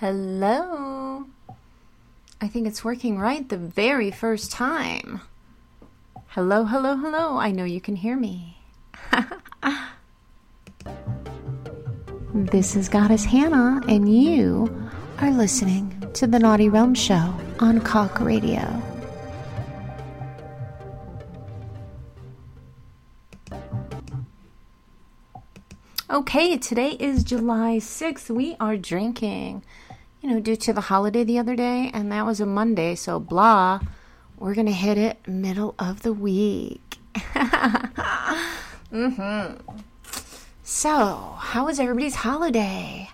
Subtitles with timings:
[0.00, 1.26] Hello.
[2.40, 5.20] I think it's working right the very first time.
[6.30, 7.36] Hello, hello, hello.
[7.36, 8.58] I know you can hear me.
[12.34, 18.18] this is Goddess Hannah, and you are listening to the Naughty Realm Show on Cock
[18.18, 18.93] Radio.
[26.14, 28.30] Okay, today is July 6th.
[28.30, 29.64] We are drinking,
[30.22, 33.18] you know, due to the holiday the other day, and that was a Monday, so
[33.18, 33.80] blah.
[34.38, 36.98] We're going to hit it middle of the week.
[38.92, 39.56] mm-hmm.
[40.62, 43.10] So, how was everybody's holiday?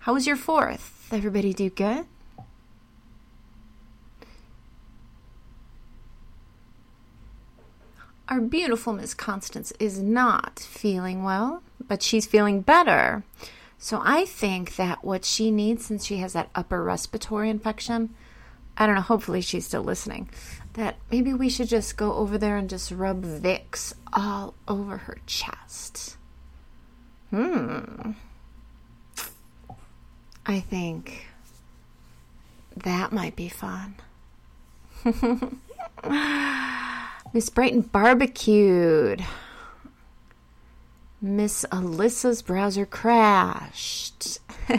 [0.00, 1.08] How was your fourth?
[1.10, 2.04] Everybody do good?
[8.28, 13.24] Our beautiful Miss Constance is not feeling well but she's feeling better.
[13.78, 18.14] So I think that what she needs, since she has that upper respiratory infection,
[18.76, 20.30] I don't know, hopefully she's still listening,
[20.74, 25.18] that maybe we should just go over there and just rub Vicks all over her
[25.26, 26.16] chest.
[27.30, 28.12] Hmm.
[30.46, 31.26] I think
[32.76, 33.96] that might be fun.
[37.34, 39.24] Miss Brighton barbecued.
[41.20, 44.38] Miss Alyssa's browser crashed.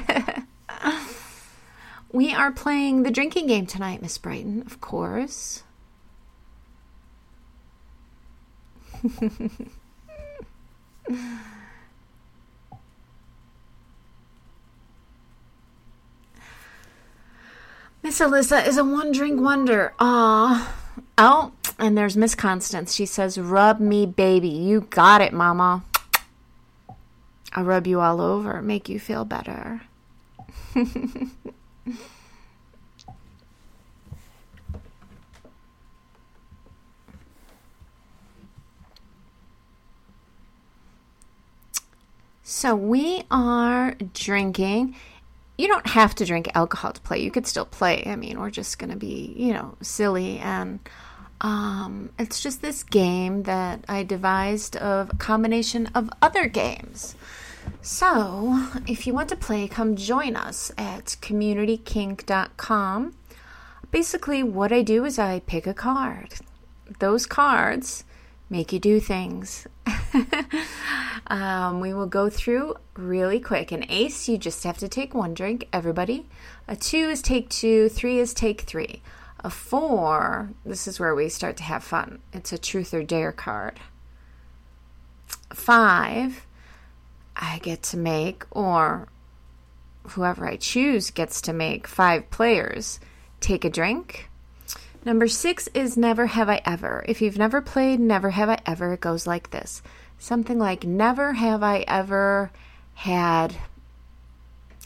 [2.13, 5.63] we are playing the drinking game tonight, Miss Brighton, of course.
[18.01, 19.93] Miss Alyssa is a one drink wonder.
[19.99, 20.73] Ah.
[21.17, 22.93] Oh, and there's Miss Constance.
[22.93, 24.47] She says, Rub me, baby.
[24.47, 25.83] You got it, Mama.
[27.53, 29.81] I'll rub you all over, make you feel better.
[42.43, 44.95] so we are drinking.
[45.57, 47.19] You don't have to drink alcohol to play.
[47.19, 48.03] You could still play.
[48.05, 50.79] I mean, we're just going to be, you know, silly and
[51.41, 57.15] um, it's just this game that I devised of a combination of other games.
[57.81, 63.15] So, if you want to play, come join us at communitykink.com.
[63.91, 66.35] Basically, what I do is I pick a card.
[66.99, 68.03] Those cards
[68.49, 69.67] make you do things.
[71.27, 73.71] um, we will go through really quick.
[73.71, 76.25] An ace, you just have to take one drink, everybody.
[76.67, 79.01] A two is take two, three is take three.
[79.39, 82.19] A four, this is where we start to have fun.
[82.33, 83.79] It's a truth or dare card.
[85.53, 86.45] Five,
[87.35, 89.07] I get to make, or
[90.09, 92.99] whoever I choose gets to make five players
[93.39, 94.29] take a drink.
[95.03, 97.05] Number six is Never Have I Ever.
[97.07, 99.83] If you've never played Never Have I Ever, it goes like this
[100.17, 102.51] something like Never have I ever
[102.93, 103.55] had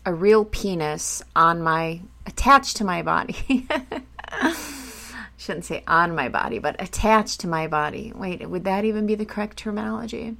[0.06, 3.68] a real penis on my, attached to my body.
[5.38, 8.12] Shouldn't say on my body, but attached to my body.
[8.16, 10.36] Wait, would that even be the correct terminology?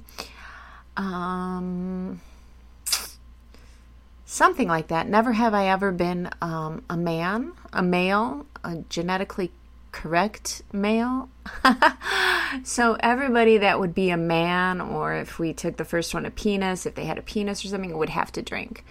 [0.96, 2.20] um,
[4.24, 5.08] something like that.
[5.08, 9.52] Never have I ever been um, a man, a male, a genetically
[9.92, 11.28] correct male.
[12.64, 16.30] so everybody that would be a man, or if we took the first one a
[16.30, 18.84] penis, if they had a penis or something, would have to drink.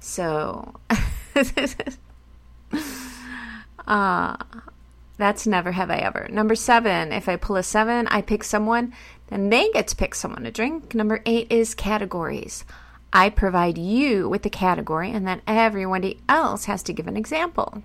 [0.00, 0.74] So.
[3.86, 4.36] uh,
[5.16, 6.28] that's never have I ever.
[6.30, 8.92] Number seven, if I pull a seven, I pick someone,
[9.28, 10.94] then they get to pick someone to drink.
[10.94, 12.64] Number eight is categories.
[13.12, 17.82] I provide you with the category, and then everybody else has to give an example.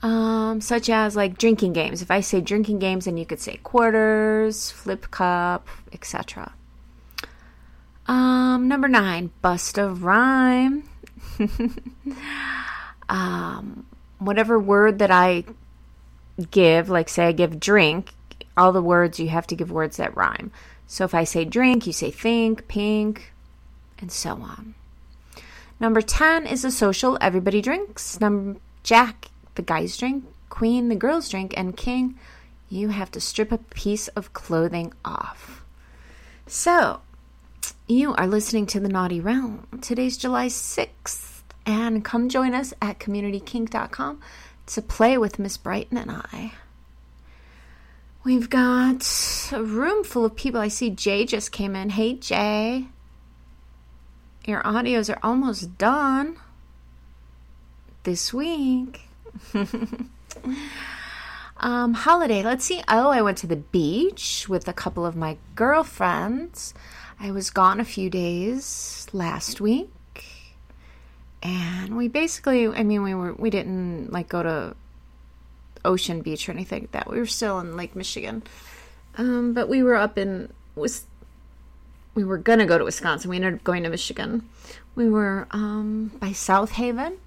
[0.00, 2.02] Um, such as like drinking games.
[2.02, 6.52] If I say drinking games, then you could say quarters, flip cup, etc.
[8.06, 10.88] Um, number nine, bust of rhyme.
[13.08, 13.86] um,
[14.24, 15.44] whatever word that I
[16.50, 18.12] give, like say I give drink,
[18.56, 20.50] all the words you have to give words that rhyme.
[20.86, 23.32] So if I say drink, you say think, pink,
[23.98, 24.74] and so on.
[25.80, 28.20] Number 10 is a social, everybody drinks.
[28.20, 32.18] Number Jack, the guys drink, Queen, the girls drink, and King,
[32.68, 35.64] you have to strip a piece of clothing off.
[36.46, 37.00] So,
[37.86, 39.66] you are listening to the Naughty Realm.
[39.80, 41.31] Today's July 6th
[41.66, 44.20] and come join us at communitykink.com
[44.66, 46.52] to play with Miss Brighton and I.
[48.24, 49.04] We've got
[49.52, 50.60] a room full of people.
[50.60, 51.90] I see Jay just came in.
[51.90, 52.86] Hey, Jay.
[54.44, 56.36] Your audios are almost done.
[58.04, 59.02] this week.
[61.58, 62.42] um, holiday.
[62.42, 62.82] Let's see.
[62.88, 66.74] Oh, I went to the beach with a couple of my girlfriends.
[67.20, 69.90] I was gone a few days last week.
[71.42, 74.76] And we basically, I mean, we were, we didn't like go to
[75.84, 77.10] Ocean Beach or anything like that.
[77.10, 78.42] We were still in Lake Michigan.
[79.16, 81.04] Um, but we were up in, was,
[82.14, 83.30] we were gonna go to Wisconsin.
[83.30, 84.48] We ended up going to Michigan.
[84.94, 87.18] We were um, by South Haven,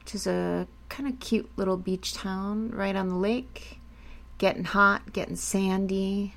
[0.00, 3.80] which is a kind of cute little beach town right on the lake.
[4.38, 6.34] Getting hot, getting sandy,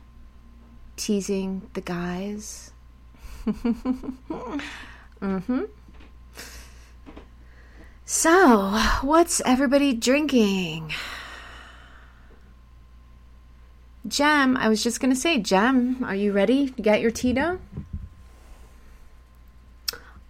[0.96, 2.72] teasing the guys.
[3.46, 5.64] mm-hmm.
[8.12, 8.72] So,
[9.04, 10.96] what's everybody drinking?
[14.08, 17.60] Jem, I was just going to say, Jem, are you ready to get your Tito?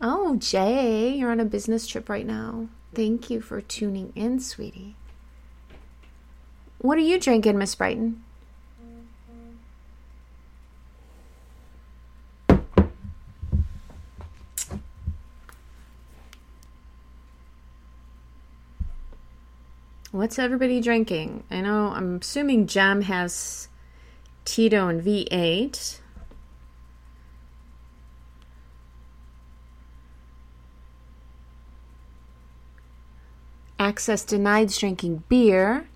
[0.01, 2.67] Oh, Jay, you're on a business trip right now.
[2.93, 4.97] Thank you for tuning in, sweetie.
[6.79, 8.21] What are you drinking, Miss Brighton?
[20.11, 21.43] What's everybody drinking?
[21.51, 23.67] I know, I'm assuming Jem has
[24.43, 25.99] Tito and V8.
[33.77, 35.87] Access denied drinking beer.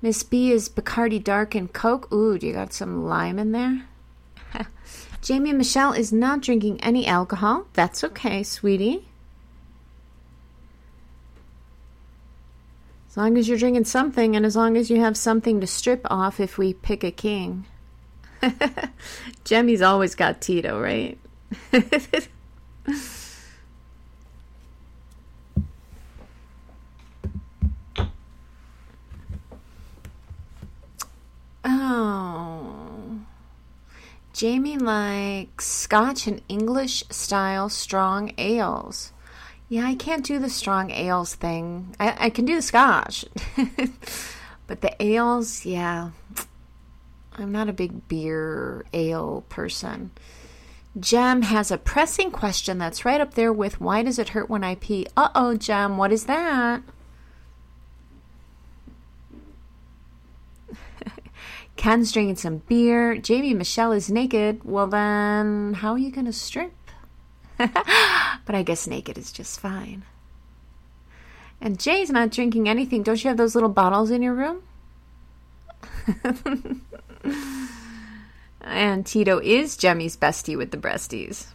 [0.00, 2.12] Miss B is Bacardi Dark and Coke.
[2.12, 3.88] Ooh, do you got some lime in there?
[5.22, 7.66] Jamie and Michelle is not drinking any alcohol.
[7.72, 9.08] That's okay, sweetie.
[13.14, 16.04] As long as you're drinking something, and as long as you have something to strip
[16.10, 17.64] off if we pick a king.
[19.44, 21.16] Jemmy's always got Tito, right?
[31.64, 33.20] oh.
[34.32, 39.12] Jamie likes scotch and English style strong ales.
[39.68, 41.94] Yeah, I can't do the strong ales thing.
[41.98, 43.24] I, I can do the scotch.
[44.66, 46.10] but the ales, yeah.
[47.36, 50.10] I'm not a big beer ale person.
[50.98, 54.62] Jem has a pressing question that's right up there with why does it hurt when
[54.62, 55.08] I pee?
[55.16, 56.82] Uh oh, Jem, what is that?
[61.76, 63.16] Ken's drinking some beer.
[63.16, 64.60] Jamie Michelle is naked.
[64.62, 66.72] Well, then, how are you going to strip?
[67.58, 70.04] but I guess naked is just fine.
[71.60, 73.02] And Jay's not drinking anything.
[73.02, 74.62] Don't you have those little bottles in your room?
[78.60, 81.46] and Tito is Jemmy's bestie with the breasties.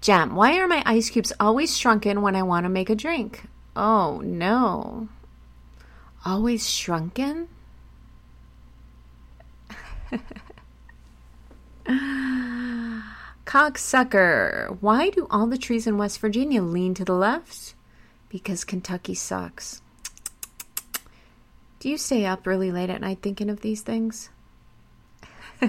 [0.00, 3.42] Jem, why are my ice cubes always shrunken when I want to make a drink?
[3.76, 5.08] Oh no.
[6.24, 7.48] Always shrunken?
[13.48, 14.76] Cocksucker.
[14.82, 17.74] Why do all the trees in West Virginia lean to the left?
[18.28, 19.80] Because Kentucky sucks.
[21.80, 24.28] Do you stay up really late at night thinking of these things?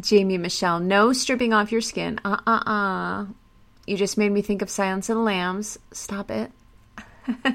[0.00, 2.18] Jamie Michelle, no stripping off your skin.
[2.24, 3.26] Uh uh uh.
[3.86, 5.78] You just made me think of Silence of the Lambs.
[5.92, 6.50] Stop it.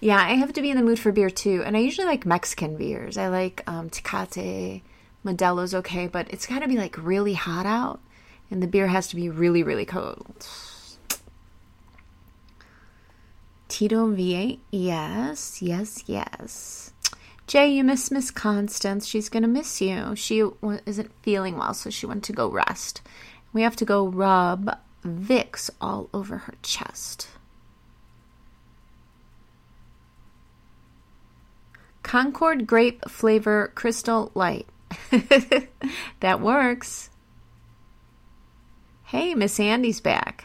[0.00, 1.62] yeah, I have to be in the mood for beer too.
[1.66, 3.18] And I usually like Mexican beers.
[3.18, 4.80] I like um, Tecate
[5.24, 8.00] Modelo's okay, but it's got to be like really hot out,
[8.50, 10.46] and the beer has to be really, really cold.
[13.68, 16.92] Tito V8, yes, yes, yes.
[17.46, 19.06] Jay, you miss Miss Constance.
[19.06, 20.14] She's gonna miss you.
[20.14, 20.44] She
[20.86, 23.02] isn't feeling well, so she went to go rest.
[23.52, 27.28] We have to go rub Vicks all over her chest.
[32.02, 34.66] Concord grape flavor crystal light.
[36.20, 37.10] that works.
[39.04, 40.44] Hey, Miss Andy's back.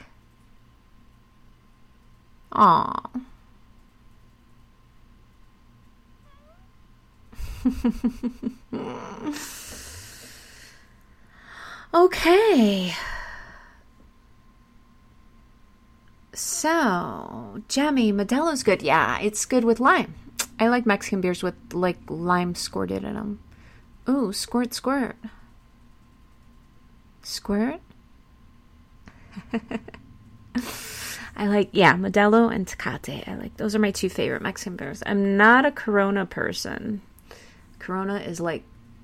[2.52, 3.10] Aw.
[11.94, 12.94] okay.
[16.34, 18.82] So, Jemmy, Modelo's good.
[18.82, 20.14] Yeah, it's good with lime.
[20.60, 23.40] I like Mexican beers with like lime squirted in them.
[24.10, 25.18] Ooh, squirt, squirt.
[27.24, 27.82] Squirt?
[31.36, 33.28] I like, yeah, Modelo and Tecate.
[33.28, 35.04] I like, those are my two favorite Mexican beers.
[35.06, 37.02] I'm not a Corona person.
[37.80, 38.64] Corona is like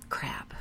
[0.10, 0.54] crap.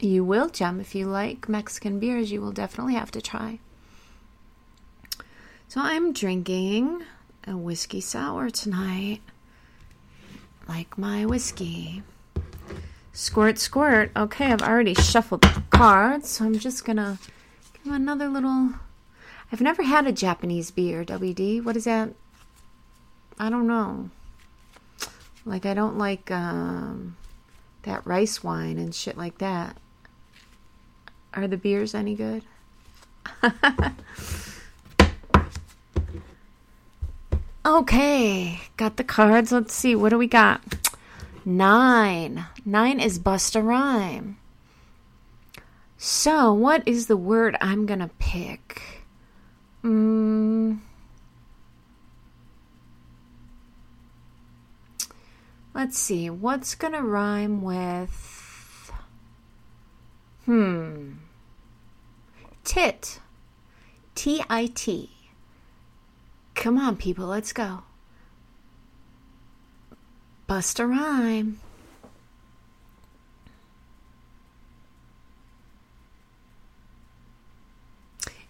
[0.00, 0.80] You will, Jem.
[0.80, 3.58] If you like Mexican beers, you will definitely have to try.
[5.70, 7.04] So I'm drinking
[7.46, 9.20] a whiskey sour tonight.
[10.66, 12.02] Like my whiskey.
[13.12, 14.10] Squirt, squirt.
[14.16, 17.20] Okay, I've already shuffled the cards, so I'm just gonna
[17.84, 18.70] give another little.
[19.52, 21.62] I've never had a Japanese beer, WD.
[21.62, 22.14] What is that?
[23.38, 24.10] I don't know.
[25.44, 27.16] Like, I don't like um,
[27.82, 29.76] that rice wine and shit like that.
[31.32, 32.42] Are the beers any good?
[37.78, 39.52] okay, got the cards.
[39.52, 39.94] Let's see.
[39.94, 40.62] What do we got?
[41.44, 42.46] Nine.
[42.64, 44.38] Nine is bust a rhyme.
[45.96, 49.04] So, what is the word I'm going to pick?
[49.84, 50.80] Mm.
[55.74, 56.30] Let's see.
[56.30, 58.92] What's going to rhyme with.
[60.46, 61.12] Hmm.
[62.64, 63.20] Tit.
[64.14, 65.10] T I T.
[66.60, 67.84] Come on, people, let's go.
[70.46, 71.58] Bust a rhyme.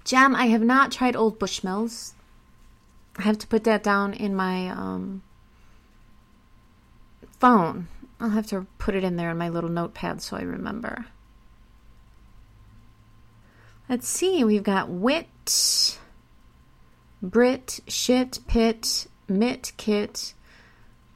[0.02, 2.14] Jam, I have not tried Old Bushmills.
[3.16, 5.22] I have to put that down in my um,
[7.38, 7.86] phone.
[8.18, 11.06] I'll have to put it in there in my little notepad so I remember.
[13.88, 15.28] Let's see, we've got wit,
[17.22, 20.34] Brit, shit, pit, mit, kit,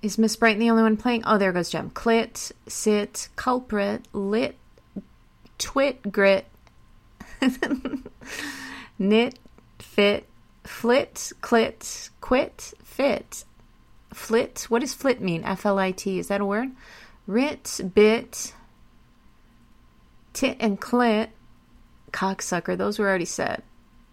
[0.04, 1.22] is Miss Brighton the only one playing?
[1.24, 1.88] Oh, there goes Jem.
[1.88, 4.58] Clit, sit, culprit, lit,
[5.56, 6.44] twit, grit,
[8.98, 9.38] knit,
[9.78, 10.28] fit,
[10.62, 13.44] flit, clit, quit, fit,
[14.12, 14.66] flit.
[14.68, 15.42] What does flit mean?
[15.42, 16.18] F L I T.
[16.18, 16.72] Is that a word?
[17.26, 18.52] Rit, bit,
[20.34, 21.28] tit, and clit,
[22.12, 22.76] cocksucker.
[22.76, 23.62] Those were already said.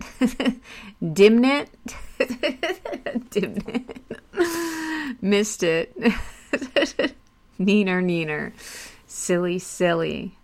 [1.03, 1.67] Dimnit.
[3.29, 3.97] Dimnit.
[5.21, 5.95] Missed it.
[7.59, 8.53] neener, neener.
[9.05, 10.37] Silly, silly.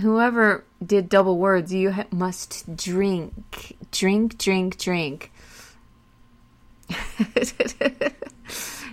[0.00, 3.76] Whoever did double words, you ha- must drink.
[3.90, 5.32] Drink, drink, drink.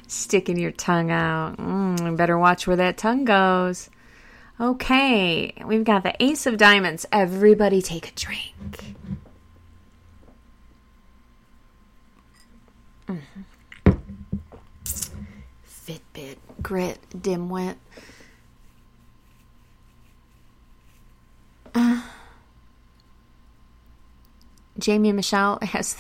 [0.07, 1.57] Sticking your tongue out.
[1.57, 3.89] Mm, better watch where that tongue goes.
[4.59, 7.05] Okay, we've got the Ace of Diamonds.
[7.11, 8.95] Everybody take a drink.
[13.09, 13.91] Mm-hmm.
[15.65, 17.75] Fitbit, grit, dimwit.
[21.75, 22.01] Uh,
[24.79, 25.97] Jamie Michelle has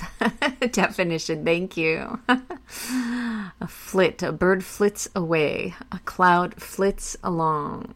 [0.59, 1.43] the definition.
[1.43, 2.21] Thank you.
[2.29, 7.93] a flit, a bird flits away, a cloud flits along.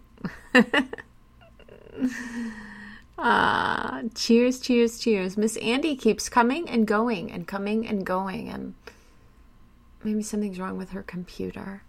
[3.18, 5.38] Ah, cheers, cheers, cheers.
[5.38, 8.74] Miss Andy keeps coming and going and coming and going, and
[10.04, 11.84] maybe something's wrong with her computer.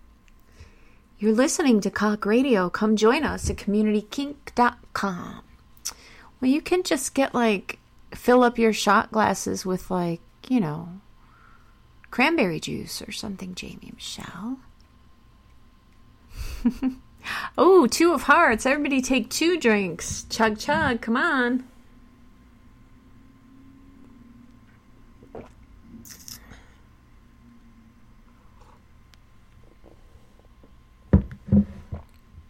[1.18, 2.70] You're listening to Cock Radio.
[2.70, 5.42] Come join us at communitykink.com.
[6.40, 7.78] Well, you can just get like,
[8.14, 10.88] fill up your shot glasses with like, you know,
[12.10, 14.60] cranberry juice or something, Jamie Michelle.
[17.58, 18.66] Oh, two of hearts.
[18.66, 20.24] Everybody take two drinks.
[20.30, 21.00] Chug, chug.
[21.00, 21.64] Come on.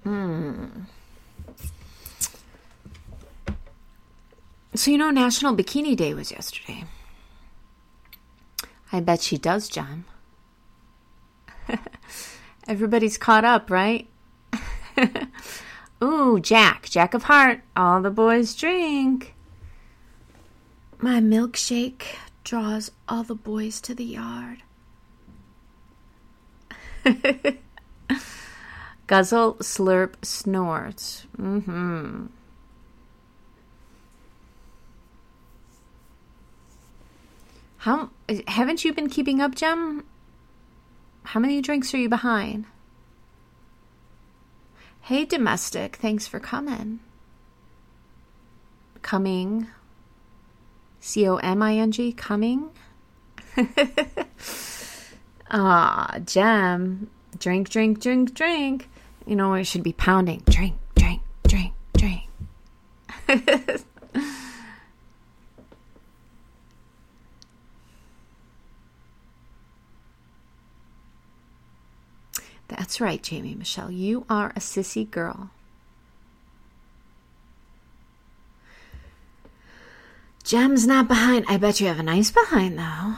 [0.04, 0.66] Hmm.
[4.74, 6.84] So, you know, National Bikini Day was yesterday.
[8.92, 10.04] I bet she does, John.
[12.66, 14.08] Everybody's caught up, right?
[16.02, 19.35] Ooh, Jack, Jack of Heart, all the boys drink.
[20.99, 22.02] My milkshake
[22.45, 24.62] draws all the boys to the yard.
[29.07, 31.26] Guzzle, slurp, snort.
[31.38, 32.26] Mm-hmm.
[37.78, 38.11] How
[38.47, 40.04] haven't you been keeping up, Jem?
[41.25, 42.66] How many drinks are you behind?
[45.10, 47.00] Hey, domestic, thanks for coming.
[49.02, 49.66] Coming.
[51.00, 52.70] C O M I N G, coming.
[55.50, 57.10] Ah, Jem.
[57.40, 58.88] Drink, drink, drink, drink.
[59.26, 60.44] You know, I should be pounding.
[60.48, 62.28] Drink, drink, drink, drink.
[72.80, 73.90] That's right, Jamie Michelle.
[73.90, 75.50] You are a sissy girl.
[80.44, 81.44] Jem's not behind.
[81.46, 83.16] I bet you have a nice behind, though.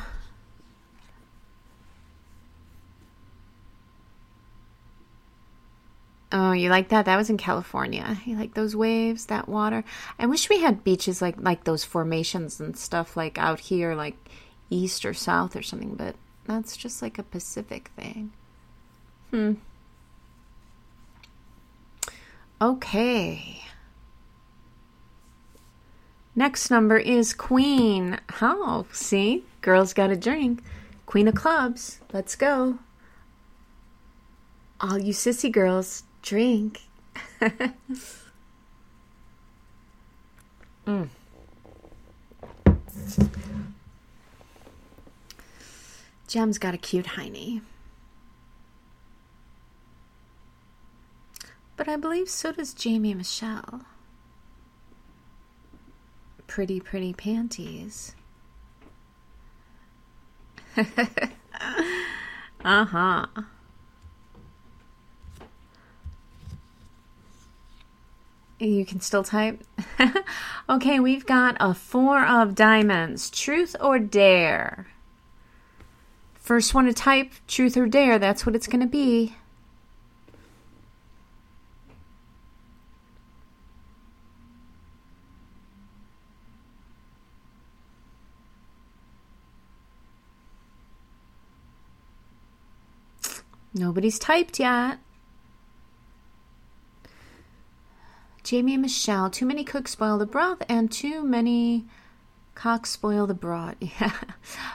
[6.33, 7.05] Oh, you like that?
[7.05, 8.19] That was in California.
[8.25, 9.85] You like those waves, that water?
[10.19, 14.17] I wish we had beaches like like those formations and stuff like out here, like
[14.71, 15.95] east or south or something.
[15.95, 16.17] But
[16.47, 18.33] that's just like a Pacific thing.
[19.33, 19.55] Hmm.
[22.61, 23.63] Okay.
[26.37, 28.21] Next number is Queen.
[28.43, 29.45] Oh, see?
[29.63, 30.63] Girls got a drink.
[31.07, 32.01] Queen of clubs.
[32.13, 32.79] Let's go.
[34.83, 36.83] All you sissy girls, drink.
[40.87, 41.09] mm.
[46.29, 47.63] Jem's got a cute hiney.
[51.85, 53.81] But I believe so does Jamie Michelle.
[56.47, 58.15] Pretty, pretty panties.
[60.77, 60.85] uh
[62.85, 63.27] huh.
[68.61, 69.65] You can still type.
[70.71, 73.29] okay, we've got a four of diamonds.
[73.29, 74.87] Truth or dare?
[76.35, 79.35] First one to type, truth or dare, that's what it's going to be.
[93.75, 94.99] Nobody's typed yet.
[98.43, 101.87] Jamie and Michelle, too many cooks spoil the broth, and too many
[102.55, 103.77] cocks spoil the broth.
[103.81, 104.13] Yeah.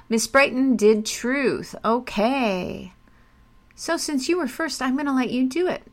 [0.10, 1.75] Miss Brighton did truth.
[1.84, 2.94] Okay.
[3.75, 5.84] So since you were first, I'm going to let you do it.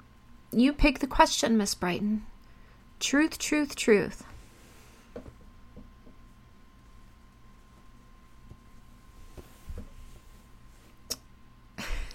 [0.53, 2.25] You pick the question, Miss Brighton.
[3.01, 4.25] Truth, truth, truth.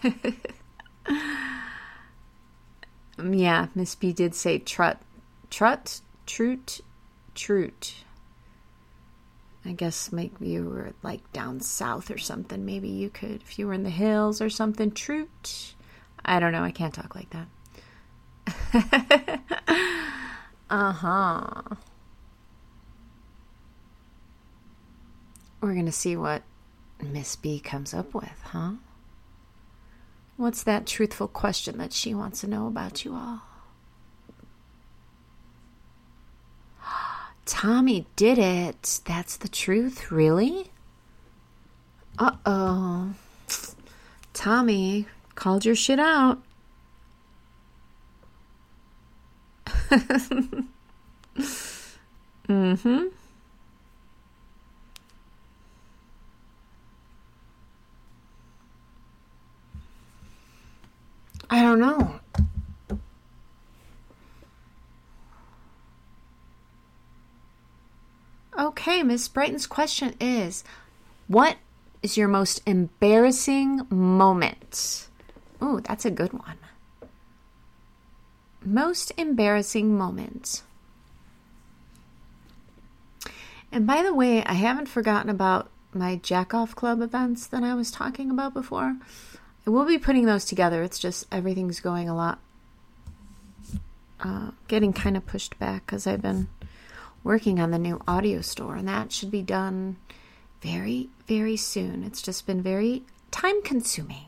[3.18, 5.02] yeah, Miss B did say trut
[5.50, 6.82] Trut, Trut,
[7.36, 7.96] Trut.
[9.66, 12.66] I guess maybe you were like down south or something.
[12.66, 15.74] Maybe you could, if you were in the hills or something, Trut.
[16.24, 16.64] I don't know.
[16.64, 17.48] I can't talk like that.
[20.70, 21.62] uh huh.
[25.62, 26.44] We're going to see what
[27.02, 28.74] Miss B comes up with, huh?
[30.40, 33.42] What's that truthful question that she wants to know about you all?
[37.46, 39.02] Tommy did it.
[39.04, 40.72] That's the truth, really?
[42.18, 43.10] Uh oh.
[44.34, 46.42] Tommy called your shit out.
[49.68, 50.70] mm
[52.48, 53.08] hmm.
[61.50, 62.20] I don't know.
[68.58, 70.64] Okay, Miss Brighton's question is
[71.28, 71.58] What
[72.04, 75.08] is your most embarrassing moment?
[75.64, 76.58] Ooh, that's a good one.
[78.64, 80.64] Most embarrassing moment.
[83.72, 87.74] And by the way, I haven't forgotten about my Jack Off Club events that I
[87.76, 88.98] was talking about before.
[89.70, 90.82] I will be putting those together.
[90.82, 92.40] It's just everything's going a lot,
[94.20, 96.48] uh, getting kind of pushed back because I've been
[97.24, 99.98] working on the new audio store, and that should be done
[100.64, 102.04] very, very soon.
[102.04, 104.26] It's just been very time consuming.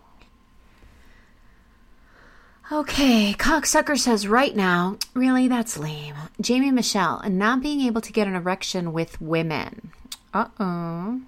[2.71, 6.13] Okay, cocksucker says right now, really, that's lame.
[6.39, 9.89] Jamie Michelle, and not being able to get an erection with women.
[10.35, 11.21] Uh oh.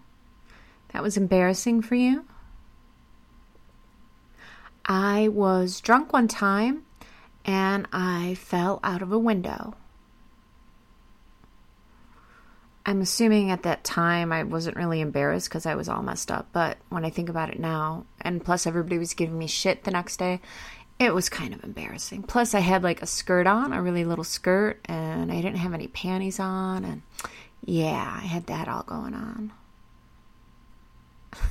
[0.89, 2.25] That was embarrassing for you?
[4.85, 6.83] I was drunk one time
[7.45, 9.75] and I fell out of a window.
[12.85, 16.47] I'm assuming at that time I wasn't really embarrassed because I was all messed up.
[16.51, 19.91] But when I think about it now, and plus everybody was giving me shit the
[19.91, 20.41] next day,
[20.99, 22.23] it was kind of embarrassing.
[22.23, 25.73] Plus, I had like a skirt on, a really little skirt, and I didn't have
[25.73, 26.83] any panties on.
[26.83, 27.01] And
[27.63, 29.53] yeah, I had that all going on.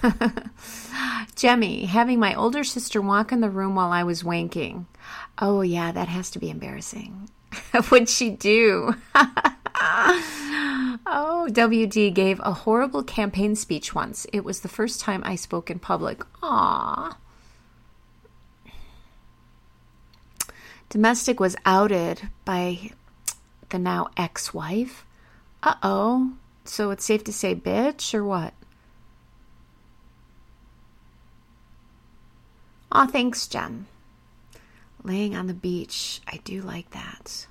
[1.37, 4.87] Jemmy, having my older sister walk in the room while I was wanking.
[5.39, 7.29] Oh, yeah, that has to be embarrassing.
[7.89, 8.95] What'd she do?
[11.07, 14.27] oh, WD gave a horrible campaign speech once.
[14.33, 16.21] It was the first time I spoke in public.
[16.43, 17.17] Aww.
[20.89, 22.91] Domestic was outed by
[23.71, 25.07] the now ex wife.
[25.63, 26.33] Uh oh.
[26.65, 28.53] So it's safe to say bitch or what?
[32.93, 33.87] Aw, thanks, Jen.
[35.03, 36.21] Laying on the beach.
[36.29, 37.47] I do like that.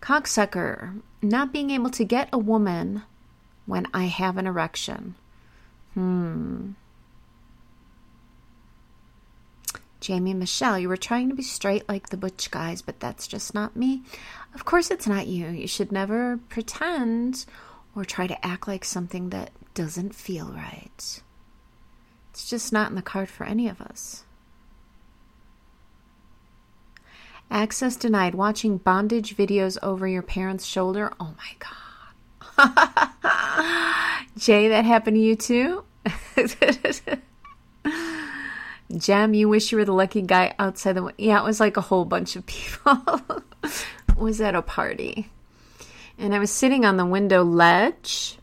[0.00, 1.02] Cocksucker.
[1.20, 3.02] Not being able to get a woman
[3.66, 5.16] when I have an erection.
[5.94, 6.72] Hmm.
[9.98, 13.52] Jamie Michelle, you were trying to be straight like the butch guys, but that's just
[13.52, 14.04] not me.
[14.54, 15.48] Of course, it's not you.
[15.48, 17.44] You should never pretend
[17.96, 21.20] or try to act like something that doesn't feel right.
[22.36, 24.24] It's just not in the card for any of us.
[27.50, 28.34] Access denied.
[28.34, 31.10] Watching bondage videos over your parents' shoulder.
[31.18, 31.54] Oh my
[32.58, 33.08] God.
[34.36, 35.84] Jay, that happened to you too?
[38.98, 41.04] Jem, you wish you were the lucky guy outside the.
[41.04, 41.16] window.
[41.16, 43.02] Yeah, it was like a whole bunch of people.
[44.18, 45.30] was at a party.
[46.18, 48.36] And I was sitting on the window ledge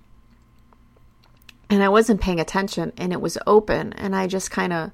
[1.73, 4.91] and I wasn't paying attention and it was open and I just kind of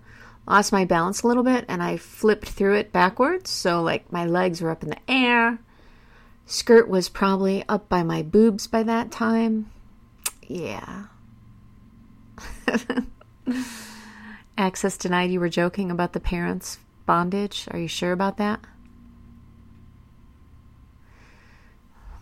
[0.47, 3.49] lost my balance a little bit and I flipped through it backwards.
[3.49, 5.59] So, like, my legs were up in the air.
[6.45, 9.69] Skirt was probably up by my boobs by that time.
[10.47, 11.07] Yeah.
[14.57, 15.31] Access denied.
[15.31, 17.67] You were joking about the parents' bondage.
[17.71, 18.61] Are you sure about that?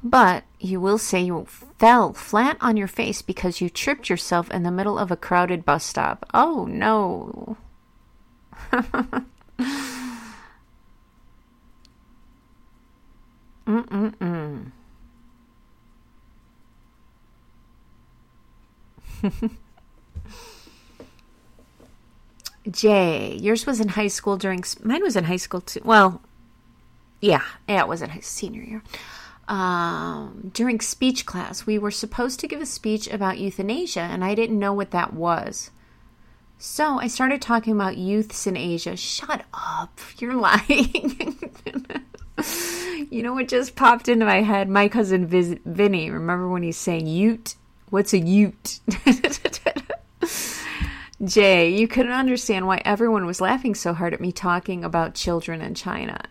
[0.04, 1.46] But you will say you
[1.80, 5.66] fell flat on your face because you tripped yourself in the middle of a crowded
[5.66, 6.26] bus stop.
[6.34, 7.58] Oh no.
[13.68, 14.72] Mm-mm-mm.
[22.72, 24.64] Jay, yours was in high school during.
[24.84, 25.82] Mine was in high school too.
[25.84, 26.22] Well,
[27.20, 28.84] yeah, yeah, it was in high senior year
[29.48, 34.36] um, during speech class, we were supposed to give a speech about euthanasia, and I
[34.36, 35.72] didn't know what that was.
[36.58, 38.98] So I started talking about youths in Asia.
[38.98, 41.40] Shut up, you're lying.
[43.10, 44.70] you know what just popped into my head?
[44.70, 46.10] My cousin Viz- Vinny.
[46.10, 47.56] Remember when he's saying Ute?
[47.90, 48.80] What's a Ute?
[51.24, 55.62] Jay, you couldn't understand why everyone was laughing so hard at me talking about children
[55.62, 56.22] in China.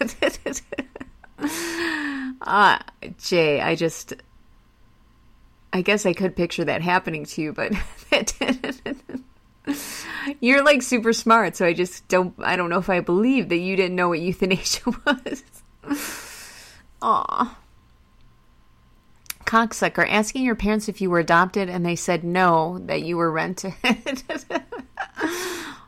[2.40, 2.78] Uh,
[3.18, 4.14] Jay, I just.
[5.74, 7.72] I guess I could picture that happening to you, but
[8.10, 8.34] that
[10.40, 12.34] you're like super smart, so I just don't.
[12.38, 15.42] I don't know if I believe that you didn't know what euthanasia was.
[17.02, 17.58] Aw.
[19.44, 23.30] Cocksucker, asking your parents if you were adopted and they said no, that you were
[23.30, 23.74] rented.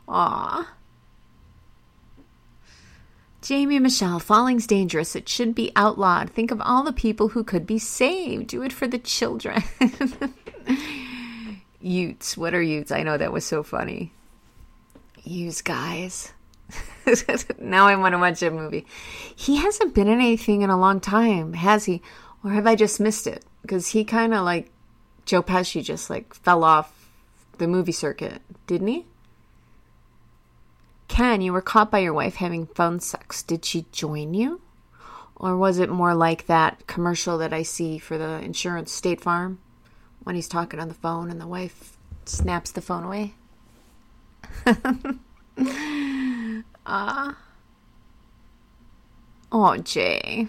[0.07, 0.71] Aw.
[3.45, 5.15] Jamie Michelle, falling's dangerous.
[5.15, 6.31] It should be outlawed.
[6.31, 8.47] Think of all the people who could be saved.
[8.47, 9.61] Do it for the children.
[11.79, 12.35] Utes.
[12.35, 12.91] What are Utes?
[12.91, 14.11] I know that was so funny.
[15.23, 16.33] Use guys.
[17.59, 18.87] now I want to watch a movie.
[19.35, 22.01] He hasn't been in anything in a long time, has he?
[22.43, 23.45] Or have I just missed it?
[23.61, 24.71] Because he kind of like
[25.25, 26.91] Joe Pesci just like fell off
[27.59, 29.05] the movie circuit, didn't he?
[31.07, 33.43] Ken, you were caught by your wife having phone sex.
[33.43, 34.61] Did she join you?
[35.35, 39.59] Or was it more like that commercial that I see for the insurance State Farm
[40.23, 43.33] when he's talking on the phone and the wife snaps the phone away?
[46.87, 47.29] Ah.
[47.29, 47.33] uh,
[49.51, 50.47] oh, Jay.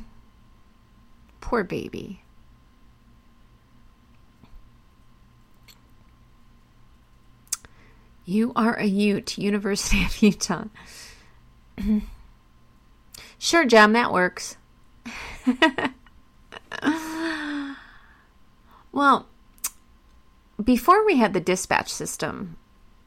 [1.41, 2.21] Poor baby.
[8.29, 10.65] You are a Ute, University of Utah.
[13.39, 14.57] sure, Jem, that works.
[18.93, 19.27] well,
[20.63, 22.57] before we had the dispatch system,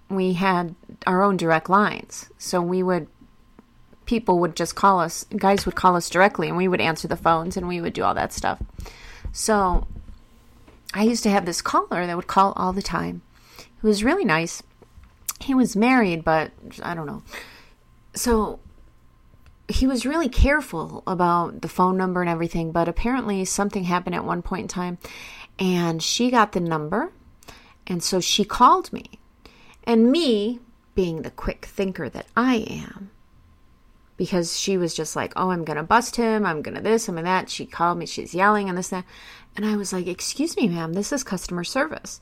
[0.10, 2.30] we had our own direct lines.
[2.38, 3.08] So we would,
[4.06, 7.18] people would just call us, guys would call us directly, and we would answer the
[7.18, 8.62] phones and we would do all that stuff.
[9.34, 9.86] So
[10.94, 13.22] I used to have this caller that would call all the time.
[13.58, 14.64] It was really nice
[15.40, 16.52] he was married, but
[16.84, 17.24] I don't know.
[18.14, 18.60] So
[19.68, 24.26] he was really careful about the phone number and everything, but apparently something happened at
[24.26, 24.98] one point in time
[25.58, 27.12] and she got the number
[27.86, 29.20] and so she called me.
[29.84, 30.60] And me,
[30.94, 33.10] being the quick thinker that I am,
[34.18, 36.46] because she was just like, oh, I'm going to bust him.
[36.46, 37.50] I'm going to this, I'm going to that.
[37.50, 38.06] She called me.
[38.06, 39.10] She's yelling and this, and that.
[39.56, 42.20] And I was like, excuse me, ma'am, this is customer service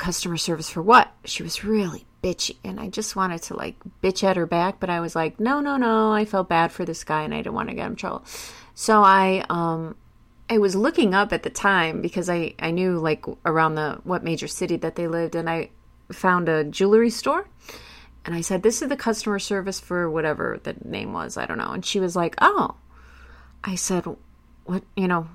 [0.00, 1.12] customer service for what?
[1.24, 2.56] She was really bitchy.
[2.64, 4.80] And I just wanted to like bitch at her back.
[4.80, 6.12] But I was like, no, no, no.
[6.12, 8.24] I felt bad for this guy and I didn't want to get him trouble.
[8.74, 9.94] So I, um,
[10.48, 14.24] I was looking up at the time because I, I knew like around the what
[14.24, 15.70] major city that they lived and I
[16.10, 17.46] found a jewelry store
[18.24, 21.58] and I said, This is the customer service for whatever the name was, I don't
[21.58, 21.70] know.
[21.70, 22.74] And she was like, Oh.
[23.62, 24.06] I said,
[24.64, 25.28] What you know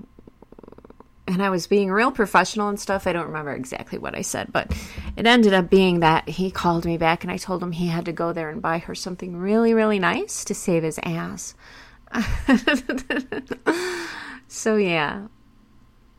[1.27, 3.07] and I was being real professional and stuff.
[3.07, 4.71] I don't remember exactly what I said, but
[5.17, 8.05] it ended up being that he called me back and I told him he had
[8.05, 11.55] to go there and buy her something really, really nice to save his ass.
[14.55, 15.27] So, yeah.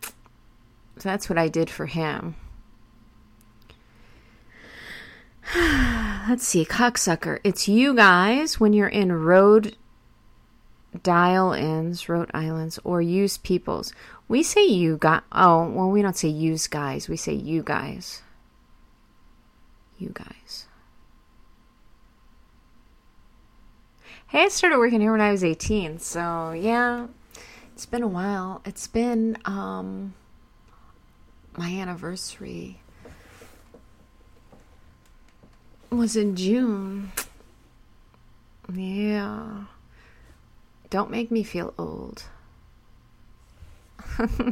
[0.02, 2.36] So that's what I did for him.
[6.28, 7.38] Let's see, cocksucker.
[7.44, 9.76] It's you guys when you're in road
[11.02, 13.92] dial ins, Rhode Islands, or use peoples.
[14.28, 15.24] We say you got.
[15.32, 17.08] Oh, well, we don't say use guys.
[17.08, 18.22] We say you guys.
[19.98, 20.66] You guys.
[24.28, 27.06] Hey, I started working here when I was 18, so yeah,
[27.72, 28.60] it's been a while.
[28.64, 30.14] It's been um
[31.56, 32.80] my anniversary
[35.90, 37.12] was in June.
[38.72, 39.64] Yeah.
[40.90, 42.24] Don't make me feel old.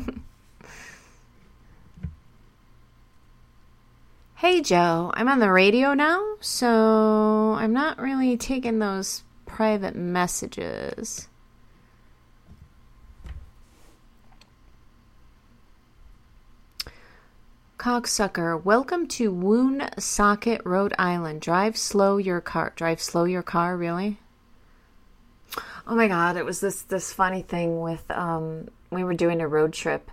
[4.37, 11.29] hey Joe, I'm on the radio now, so I'm not really taking those private messages.
[17.79, 21.41] Cocksucker, welcome to Woonsocket, Rhode Island.
[21.41, 22.73] Drive slow your car.
[22.77, 24.19] Drive slow your car, really?
[25.87, 29.49] Oh my god, it was this this funny thing with um we were doing a
[29.49, 30.11] road trip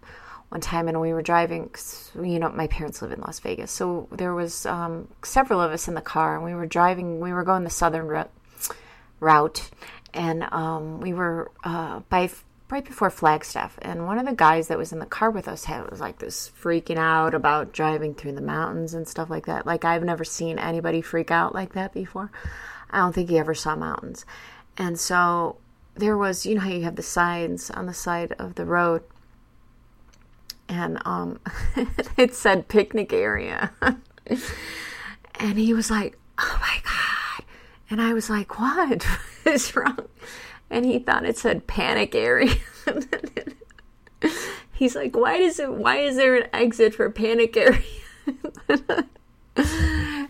[0.50, 1.70] one time and we were driving
[2.16, 3.72] you know my parents live in Las Vegas.
[3.72, 7.34] So there was um several of us in the car and we were driving we
[7.34, 8.32] were going the southern route
[9.20, 9.70] route
[10.14, 12.30] and um we were uh by
[12.72, 15.66] right before Flagstaff, and one of the guys that was in the car with us
[15.66, 19.66] had was like this freaking out about driving through the mountains and stuff like that.
[19.66, 22.32] Like I've never seen anybody freak out like that before.
[22.90, 24.26] I don't think he ever saw mountains.
[24.78, 25.58] And so
[25.96, 29.04] there was, you know how you have the signs on the side of the road,
[30.68, 31.40] and um,
[32.18, 33.72] it said picnic area,
[35.36, 37.46] and he was like, "Oh my god!"
[37.90, 39.06] And I was like, "What
[39.46, 40.08] is wrong?"
[40.72, 42.56] and he thought it said panic area.
[44.74, 45.72] He's like, why does it?
[45.72, 47.84] Why is there an exit for panic area?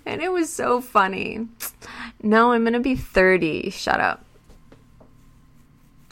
[0.06, 1.48] and it was so funny.
[2.22, 3.70] No, I'm gonna be 30.
[3.70, 4.26] Shut up.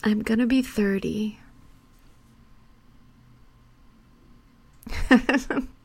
[0.03, 1.39] I'm gonna be 30.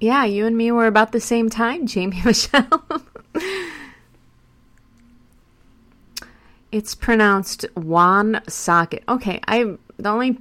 [0.00, 2.82] Yeah, you and me were about the same time, Jamie Michelle.
[6.72, 9.02] it's pronounced Juan Socket.
[9.08, 10.38] Okay, I the only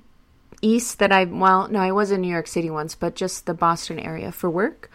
[0.62, 3.53] east that I well, no, I was in New York City once, but just the
[3.53, 4.89] Boston area for work.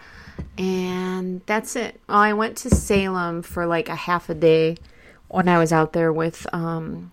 [0.57, 2.01] And that's it.
[2.09, 4.77] Well, I went to Salem for like a half a day
[5.29, 7.13] when I was out there with um,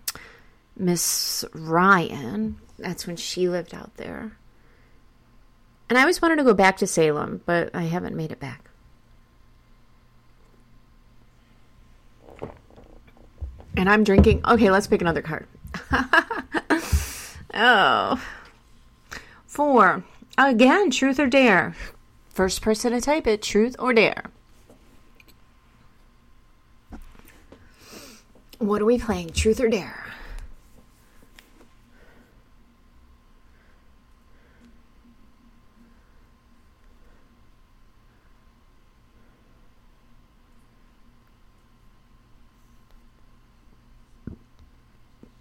[0.76, 2.58] Miss Ryan.
[2.78, 4.36] That's when she lived out there.
[5.88, 8.70] And I always wanted to go back to Salem, but I haven't made it back.
[13.76, 14.42] And I'm drinking.
[14.46, 15.46] Okay, let's pick another card.
[17.54, 18.22] oh.
[19.46, 20.04] Four.
[20.38, 21.74] Again, truth or dare.
[22.32, 24.24] First person to type it, truth or dare.
[28.58, 29.32] What are we playing?
[29.32, 30.06] Truth or dare?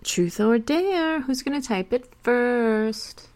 [0.04, 1.22] Truth or dare?
[1.22, 3.31] Who's going to type it first?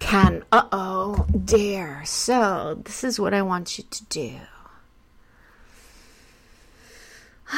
[0.00, 0.44] Ken.
[0.50, 1.26] Uh oh.
[1.44, 2.02] Dare.
[2.04, 4.32] So, this is what I want you to do.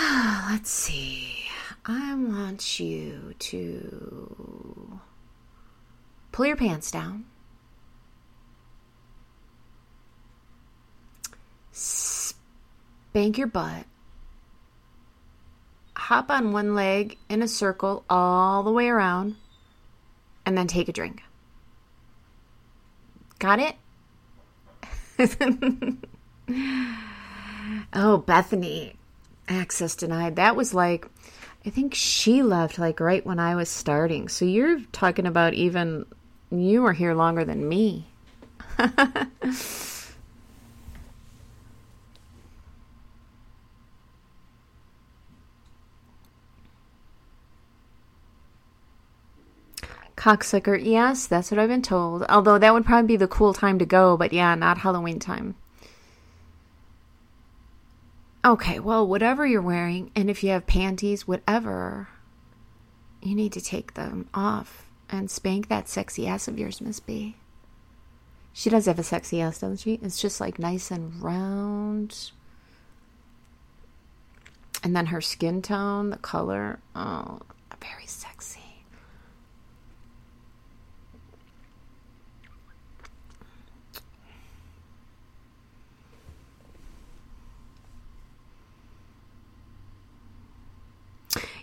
[0.50, 1.46] Let's see.
[1.86, 5.00] I want you to
[6.30, 7.24] pull your pants down.
[11.72, 13.86] Spank your butt
[16.02, 19.36] hop on one leg in a circle all the way around,
[20.44, 21.22] and then take a drink.
[23.42, 23.74] Got it?
[27.92, 28.94] oh, Bethany,
[29.48, 30.36] access denied.
[30.36, 31.08] That was like,
[31.66, 34.28] I think she left like right when I was starting.
[34.28, 36.06] So you're talking about even
[36.52, 38.06] you were here longer than me.
[50.22, 52.22] Cocksucker, yes, that's what I've been told.
[52.28, 55.56] Although that would probably be the cool time to go, but yeah, not Halloween time.
[58.44, 62.06] Okay, well, whatever you're wearing, and if you have panties, whatever,
[63.20, 67.34] you need to take them off and spank that sexy ass of yours, Miss B.
[68.52, 69.94] She does have a sexy ass, doesn't she?
[69.94, 72.30] It's just like nice and round.
[74.84, 77.40] And then her skin tone, the color, oh,
[77.80, 78.31] very sexy.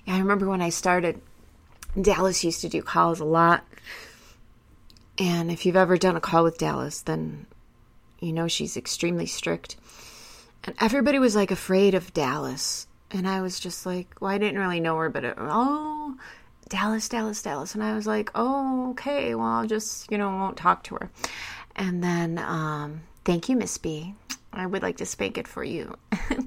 [0.09, 1.21] Yeah, I remember when I started,
[2.01, 3.63] Dallas used to do calls a lot.
[5.19, 7.45] And if you've ever done a call with Dallas, then
[8.19, 9.75] you know she's extremely strict.
[10.63, 12.87] And everybody was like afraid of Dallas.
[13.11, 16.17] And I was just like, well, I didn't really know her, but it, oh,
[16.69, 17.75] Dallas, Dallas, Dallas.
[17.75, 21.11] And I was like, oh, okay, well, I'll just, you know, won't talk to her.
[21.75, 24.15] And then, um, thank you, Miss B.
[24.51, 25.95] I would like to spank it for you.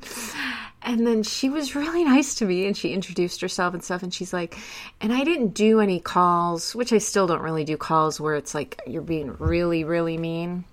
[0.84, 4.12] and then she was really nice to me and she introduced herself and stuff and
[4.12, 4.56] she's like
[5.00, 8.54] and i didn't do any calls which i still don't really do calls where it's
[8.54, 10.64] like you're being really really mean.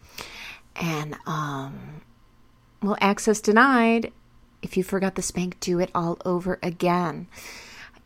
[0.76, 2.02] And um
[2.82, 4.12] well access denied.
[4.62, 7.28] If you forgot the spank do it all over again.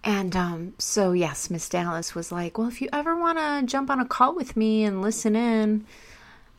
[0.04, 3.90] And um, so yes miss dallas was like well if you ever want to jump
[3.90, 5.86] on a call with me and listen in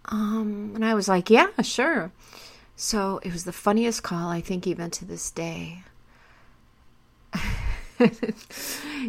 [0.07, 2.11] um, and i was like yeah sure
[2.77, 5.83] so it was the funniest call, I think, even to this day.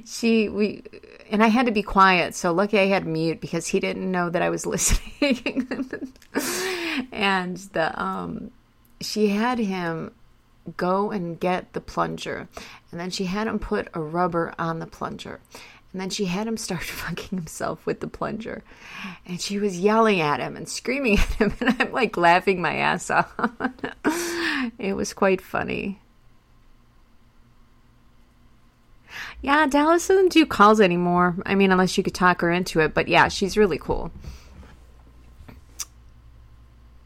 [0.06, 0.84] she, we,
[1.32, 2.36] and I had to be quiet.
[2.36, 6.13] So lucky I had mute because he didn't know that I was listening.
[7.12, 8.51] and the, um,
[9.01, 10.12] she had him
[10.78, 12.47] go and get the plunger.
[12.91, 15.39] And then she had him put a rubber on the plunger.
[15.96, 18.66] And then she had him start fucking himself with the plunger.
[19.26, 21.54] And she was yelling at him and screaming at him.
[21.62, 23.34] And I'm like laughing my ass off.
[24.78, 26.02] it was quite funny.
[29.42, 31.38] Yeah, Dallas doesn't do calls anymore.
[31.46, 32.94] I mean, unless you could talk her into it.
[32.94, 34.12] But yeah, she's really cool.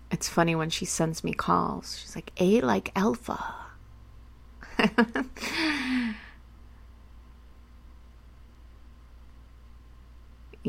[0.10, 1.99] It's funny when she sends me calls.
[1.99, 3.54] She's like, A like alpha.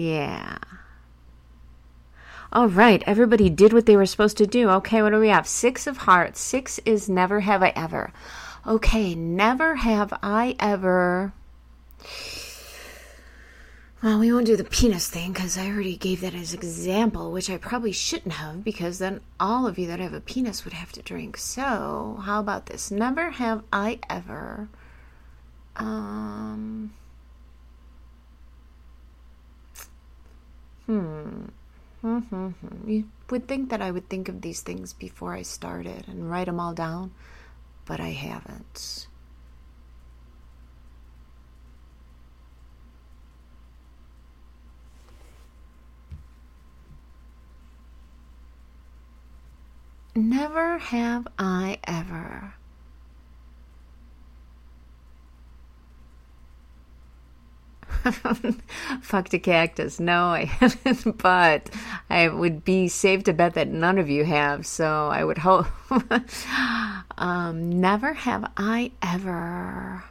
[0.01, 0.57] Yeah.
[2.55, 4.71] All right, everybody did what they were supposed to do.
[4.71, 5.47] Okay, what do we have?
[5.47, 6.41] Six of hearts.
[6.41, 8.11] Six is never have I ever.
[8.67, 11.35] Okay, never have I ever.
[14.03, 17.51] Well, we won't do the penis thing because I already gave that as example, which
[17.51, 20.93] I probably shouldn't have because then all of you that have a penis would have
[20.93, 21.37] to drink.
[21.37, 22.91] So, how about this?
[22.91, 24.71] Never have I ever.
[25.77, 26.95] Um.
[30.91, 31.45] Hmm.
[32.03, 32.91] Mm-hmm.
[32.91, 36.47] You would think that I would think of these things before I started and write
[36.47, 37.13] them all down,
[37.85, 39.07] but I haven't.
[50.17, 52.55] Never have I ever
[59.03, 60.01] fucked a cactus.
[60.01, 61.71] No, I haven't, but
[62.09, 64.67] I would be safe to bet that none of you have.
[64.67, 65.67] So I would hope.
[67.19, 70.05] um, never have I ever.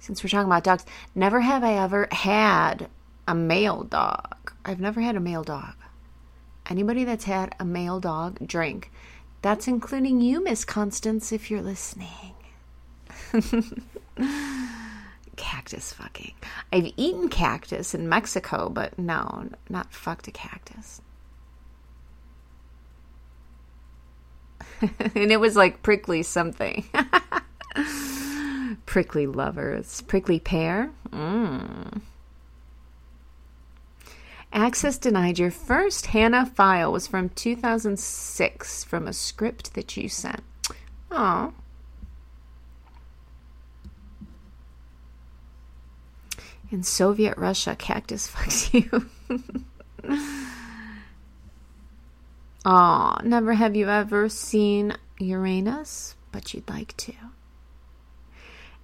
[0.00, 0.84] Since we're talking about dogs,
[1.16, 2.88] never have I ever had
[3.26, 4.52] a male dog.
[4.64, 5.74] I've never had a male dog.
[6.70, 8.92] Anybody that's had a male dog drink.
[9.42, 12.35] That's including you, Miss Constance, if you're listening.
[15.36, 16.34] cactus fucking.
[16.72, 21.00] I've eaten cactus in Mexico, but no, not fucked a cactus.
[24.80, 26.84] and it was like prickly something.
[28.86, 30.02] prickly lovers.
[30.02, 30.90] Prickly pear.
[31.10, 32.00] Mm.
[34.52, 35.38] Access denied.
[35.38, 40.42] Your first Hannah file was from 2006 from a script that you sent.
[41.10, 41.52] Oh,
[46.70, 49.08] In Soviet Russia, cactus fucks you.
[52.64, 57.12] Aw, never have you ever seen Uranus, but you'd like to.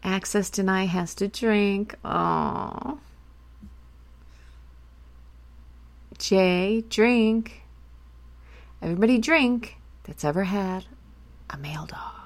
[0.04, 1.96] Access deny has to drink.
[2.04, 2.98] Oh.
[6.18, 7.62] J, drink.
[8.80, 10.84] Everybody drink that's ever had
[11.50, 12.21] a male dog.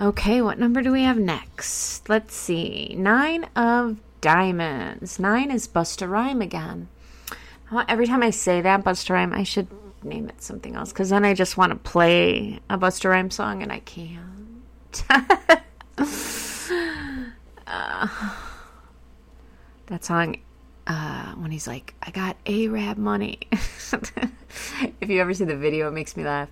[0.00, 2.08] Okay, what number do we have next?
[2.08, 2.94] Let's see.
[2.96, 5.18] Nine of diamonds.
[5.18, 6.88] Nine is Busta Rhyme again.
[7.88, 9.66] Every time I say that, Busta Rhyme, I should
[10.04, 13.60] name it something else because then I just want to play a Busta Rhyme song
[13.60, 15.02] and I can't.
[17.66, 18.06] uh,
[19.86, 20.36] that song,
[20.86, 23.40] uh, when he's like, I got Arab money.
[23.50, 26.48] if you ever see the video, it makes me laugh.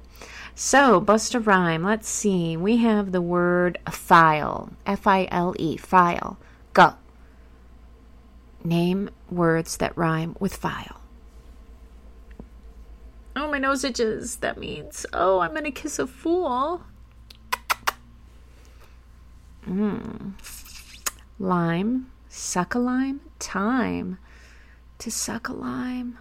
[0.59, 2.57] So, Busta Rhyme, let's see.
[2.57, 4.71] We have the word file.
[4.87, 6.39] F I L E, file.
[6.73, 6.95] Go.
[8.65, 11.03] Name words that rhyme with file.
[13.37, 14.37] Oh, my nose itches.
[14.37, 16.83] That means, oh, I'm going to kiss a fool.
[19.69, 20.33] Mmm.
[21.39, 24.17] Lime, suck a lime, time.
[25.01, 26.17] To suck a lime,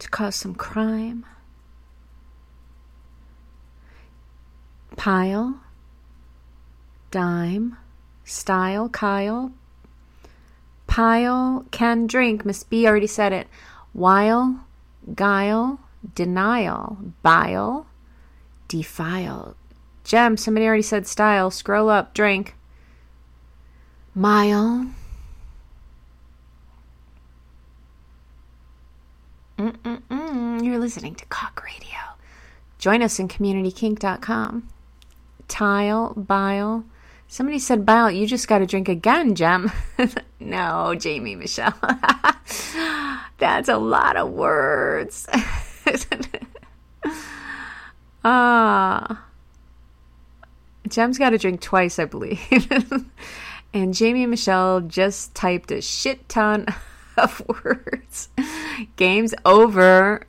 [0.00, 1.24] to cause some crime.
[4.96, 5.54] Pile,
[7.10, 7.76] dime,
[8.24, 9.52] style, Kyle.
[10.86, 13.48] Pile, can drink, Miss B already said it.
[13.92, 14.64] While,
[15.14, 15.80] guile,
[16.14, 17.86] denial, bile,
[18.68, 19.56] defile.
[20.04, 21.50] Jem, somebody already said style.
[21.50, 22.54] Scroll up, drink.
[24.14, 24.86] Mile.
[29.58, 30.64] Mm-mm-mm.
[30.64, 31.98] You're listening to Cock Radio.
[32.78, 34.68] Join us in communitykink.com.
[35.48, 36.84] Tile, bile.
[37.28, 38.10] Somebody said bile.
[38.10, 39.72] You just got to drink again, Jem.
[40.40, 41.74] no, Jamie Michelle.
[43.38, 45.26] That's a lot of words.
[48.24, 49.24] Ah.
[50.88, 52.38] Jem's got to drink twice, I believe.
[53.74, 56.66] and Jamie Michelle just typed a shit ton
[57.16, 58.28] of words.
[58.94, 60.24] Game's over.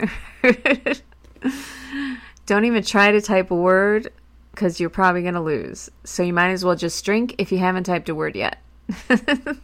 [2.45, 4.11] Don't even try to type a word
[4.53, 5.89] because you're probably going to lose.
[6.03, 8.59] So you might as well just drink if you haven't typed a word yet.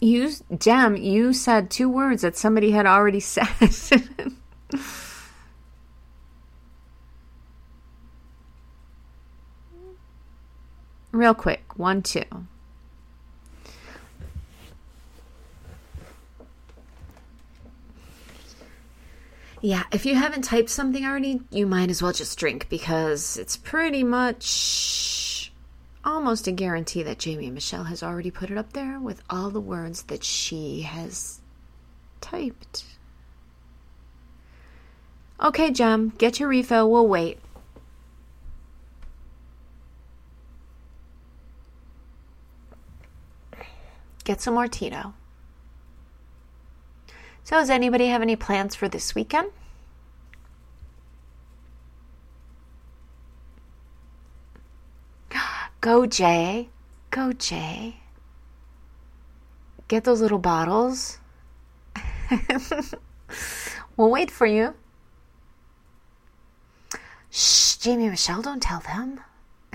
[0.00, 3.50] You, Jem, you said two words that somebody had already said.
[11.10, 12.24] Real quick, one, two.
[19.64, 23.56] Yeah, if you haven't typed something already, you might as well just drink because it's
[23.56, 25.50] pretty much
[26.04, 29.48] almost a guarantee that Jamie and Michelle has already put it up there with all
[29.48, 31.40] the words that she has
[32.20, 32.84] typed.
[35.42, 36.90] Okay, Jem, get your refill.
[36.90, 37.38] We'll wait.
[44.24, 45.14] Get some more Tito.
[47.44, 49.52] So, does anybody have any plans for this weekend?
[55.82, 56.70] Go, Jay.
[57.10, 57.96] Go, Jay.
[59.88, 61.18] Get those little bottles.
[63.98, 64.74] we'll wait for you.
[67.30, 69.20] Shh, Jamie Michelle, don't tell them.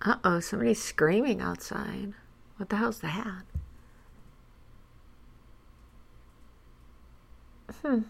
[0.00, 2.14] uh oh, somebody's screaming outside.
[2.56, 3.44] What the hell's that?
[7.82, 8.00] Hmm.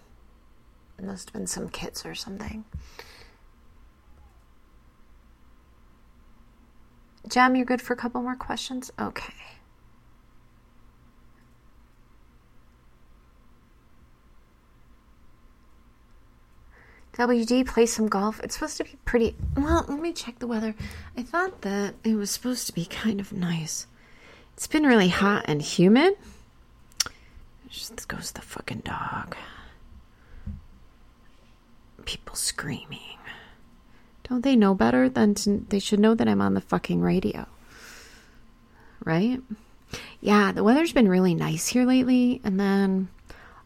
[1.01, 2.65] Must have been some kids or something.
[7.29, 8.91] Jam, you're good for a couple more questions?
[8.99, 9.35] Okay.
[17.19, 18.41] WD play some golf.
[18.45, 19.35] It's supposed to be pretty.
[19.57, 20.77] Well, let me check the weather.
[21.17, 23.89] I thought that it was supposed to be kind of nice.
[24.55, 26.15] It's been really hot and humid.
[27.71, 29.37] Just goes the fucking dog.
[32.05, 33.19] People screaming.
[34.29, 37.47] Don't they know better than to, they should know that I'm on the fucking radio?
[39.05, 39.41] Right?
[40.21, 43.09] Yeah, the weather's been really nice here lately, and then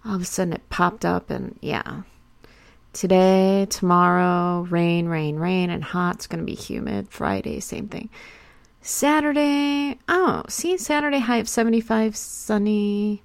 [0.05, 2.03] all of a sudden it popped up, and yeah.
[2.93, 6.17] Today, tomorrow, rain, rain, rain, and hot.
[6.17, 7.09] It's going to be humid.
[7.09, 8.11] Friday, same thing.
[8.83, 13.23] Saturday, oh, see, Saturday high of 75, sunny,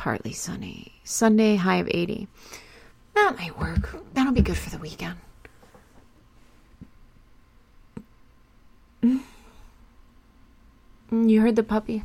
[0.00, 0.92] partly sunny.
[1.04, 2.26] Sunday, high of 80.
[3.14, 4.02] That might work.
[4.14, 5.16] That'll be good for the weekend.
[9.02, 9.20] Mm.
[11.10, 12.02] You heard the puppy.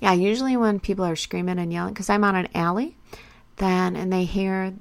[0.00, 2.98] Yeah, Yeah, usually when people are screaming and yelling, because I'm on an alley,
[3.56, 4.74] then and they hear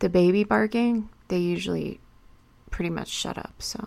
[0.00, 2.00] the baby barking, they usually
[2.72, 3.54] pretty much shut up.
[3.60, 3.86] So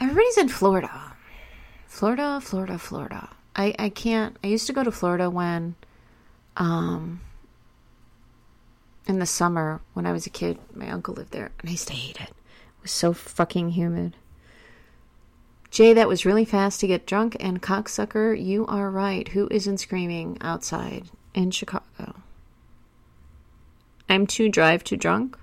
[0.00, 1.11] everybody's in Florida.
[1.92, 3.28] Florida, Florida, Florida.
[3.54, 5.74] I, I can't I used to go to Florida when
[6.56, 7.20] um
[9.06, 11.88] in the summer when I was a kid, my uncle lived there and I used
[11.88, 12.30] to hate it.
[12.30, 14.16] It was so fucking humid.
[15.70, 19.28] Jay, that was really fast to get drunk and cocksucker, you are right.
[19.28, 22.22] Who isn't screaming outside in Chicago?
[24.08, 25.38] I'm too drive too drunk.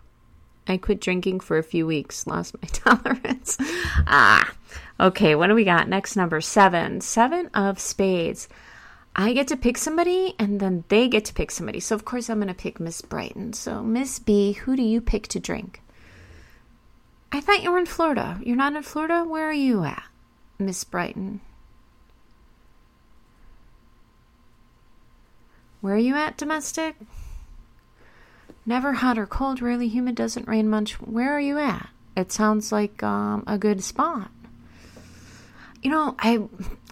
[0.68, 3.56] I quit drinking for a few weeks, lost my tolerance.
[4.08, 4.52] ah,
[5.00, 5.88] okay, what do we got?
[5.88, 7.02] Next number seven.
[7.02, 8.47] Seven of spades.
[9.16, 11.80] I get to pick somebody and then they get to pick somebody.
[11.80, 13.54] So, of course, I'm going to pick Miss Brighton.
[13.54, 15.82] So, Miss B, who do you pick to drink?
[17.32, 18.39] I thought you were in Florida.
[18.43, 19.24] You're not in Florida?
[19.24, 20.04] Where are you at,
[20.58, 21.41] Miss Brighton?
[25.82, 26.95] Where are you at, domestic?
[28.66, 30.93] Never hot or cold, rarely humid, doesn't rain much.
[31.02, 31.89] Where are you at?
[32.16, 34.32] It sounds like um, a good spot.
[35.82, 36.41] You know, I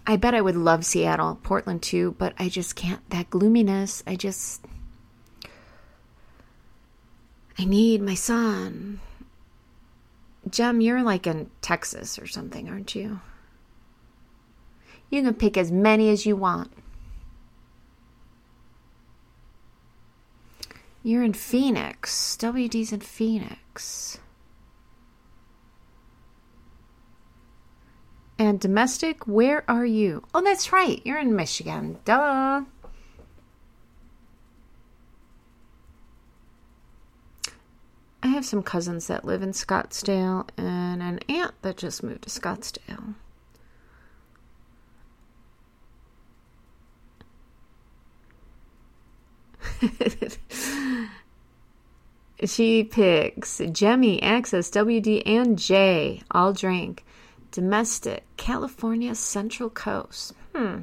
[0.06, 3.08] I bet I would love Seattle, Portland too, but I just can't.
[3.10, 4.66] That gloominess, I just.
[7.60, 9.02] I need my son.
[10.50, 13.20] Jem, you're like in Texas or something, aren't you?
[15.10, 16.72] You can pick as many as you want.
[21.04, 22.38] You're in Phoenix.
[22.40, 24.20] WD's in Phoenix.
[28.40, 30.24] And domestic, where are you?
[30.34, 31.02] Oh, that's right.
[31.04, 31.98] You're in Michigan.
[32.06, 32.64] Duh.
[38.22, 42.30] I have some cousins that live in Scottsdale and an aunt that just moved to
[42.30, 43.16] Scottsdale.
[52.46, 56.22] she picks Jemmy, Access, WD, and J.
[56.32, 57.04] All drink.
[57.58, 60.32] Domestic, California Central Coast.
[60.54, 60.82] Hmm.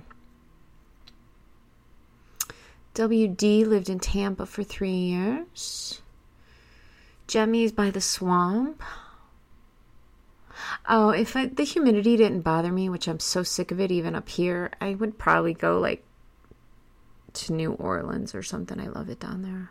[2.96, 6.02] WD lived in Tampa for three years.
[7.28, 8.82] Jemmy's by the swamp.
[10.88, 14.16] Oh, if I, the humidity didn't bother me, which I'm so sick of it even
[14.16, 16.02] up here, I would probably go like
[17.34, 18.80] to New Orleans or something.
[18.80, 19.70] I love it down there.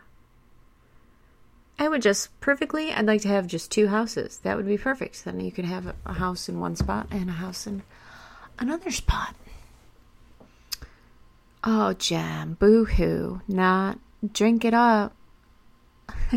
[1.78, 4.38] I would just perfectly, I'd like to have just two houses.
[4.38, 5.24] That would be perfect.
[5.24, 7.82] Then you could have a house in one spot and a house in
[8.58, 9.34] another spot.
[11.64, 13.40] Oh, Jem, boo hoo.
[13.48, 13.98] Not
[14.32, 15.16] drink it up.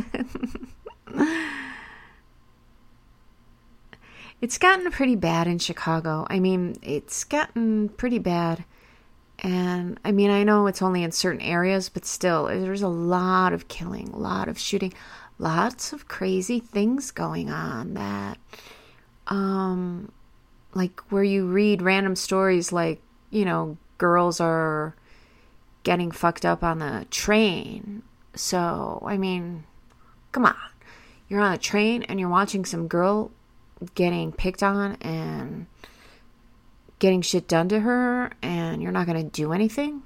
[4.41, 6.25] it's gotten pretty bad in Chicago.
[6.29, 8.63] I mean, it's gotten pretty bad.
[9.39, 13.53] And I mean, I know it's only in certain areas, but still, there's a lot
[13.53, 14.93] of killing, a lot of shooting,
[15.39, 18.37] lots of crazy things going on that,
[19.27, 20.11] um,
[20.73, 24.95] like where you read random stories like, you know, girls are
[25.83, 28.03] getting fucked up on the train.
[28.35, 29.63] So, I mean,
[30.31, 30.55] come on.
[31.29, 33.31] You're on a train and you're watching some girl
[33.95, 35.67] getting picked on and
[36.99, 40.01] getting shit done to her and you're not going to do anything,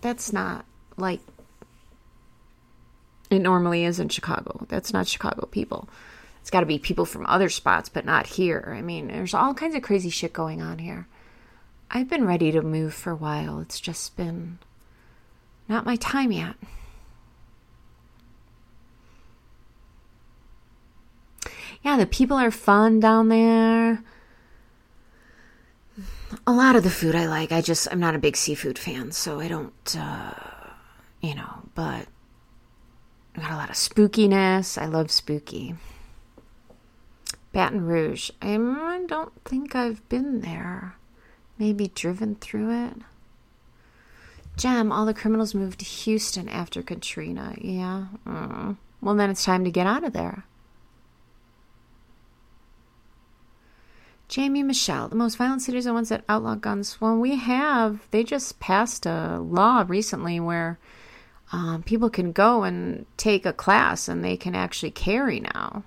[0.00, 0.64] that's not
[0.96, 1.20] like
[3.32, 4.66] it normally is in Chicago.
[4.68, 5.88] That's not Chicago people.
[6.40, 8.74] It's got to be people from other spots, but not here.
[8.76, 11.06] I mean, there's all kinds of crazy shit going on here.
[11.90, 13.60] I've been ready to move for a while.
[13.60, 14.58] It's just been
[15.68, 16.56] not my time yet.
[21.82, 24.02] Yeah, the people are fun down there
[26.46, 27.52] a lot of the food I like.
[27.52, 30.32] I just I'm not a big seafood fan, so I don't uh,
[31.20, 32.06] you know, but
[33.40, 34.80] got a lot of spookiness.
[34.80, 35.74] I love spooky.
[37.52, 38.30] Baton Rouge.
[38.40, 38.56] I
[39.06, 40.96] don't think I've been there.
[41.58, 42.94] Maybe driven through it.
[44.56, 47.54] Jem, all the criminals moved to Houston after Katrina.
[47.60, 48.06] Yeah.
[48.26, 48.76] Mm.
[49.00, 50.44] Well, then it's time to get out of there.
[54.28, 57.00] Jamie Michelle, the most violent cities are ones that outlaw guns.
[57.00, 60.78] Well, we have, they just passed a law recently where
[61.52, 65.84] um, people can go and take a class and they can actually carry now.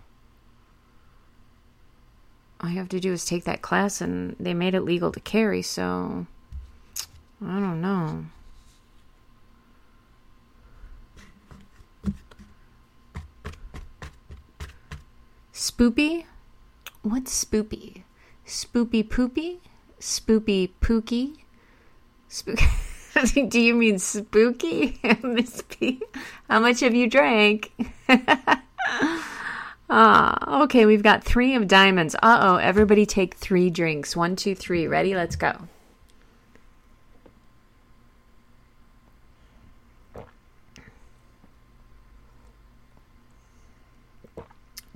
[2.62, 5.20] All you have to do is take that class and they made it legal to
[5.20, 6.28] carry, so
[7.44, 8.26] I don't know.
[15.52, 16.26] Spoopy?
[17.02, 18.04] What's spoopy?
[18.46, 19.60] Spoopy Poopy?
[20.00, 21.38] Spoopy pooky?
[22.30, 22.66] Spooky.
[23.34, 26.02] Do you mean spooky, Miss P?
[26.50, 27.72] How much have you drank?
[29.88, 32.16] Ah, okay, we've got three of diamonds.
[32.16, 34.16] Uh oh, everybody take three drinks.
[34.16, 34.88] One, two, three.
[34.88, 35.14] Ready?
[35.14, 35.56] Let's go.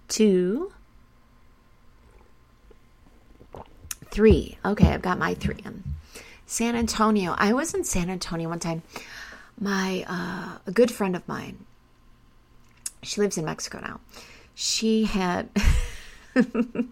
[0.07, 0.71] Two,
[4.09, 4.57] three.
[4.65, 5.63] Okay, I've got my three.
[6.49, 7.35] San Antonio.
[7.37, 8.81] I was in San Antonio one time.
[9.59, 11.63] My uh, a good friend of mine.
[13.03, 13.99] She lives in Mexico now.
[14.55, 15.47] She had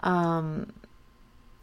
[0.00, 0.72] um,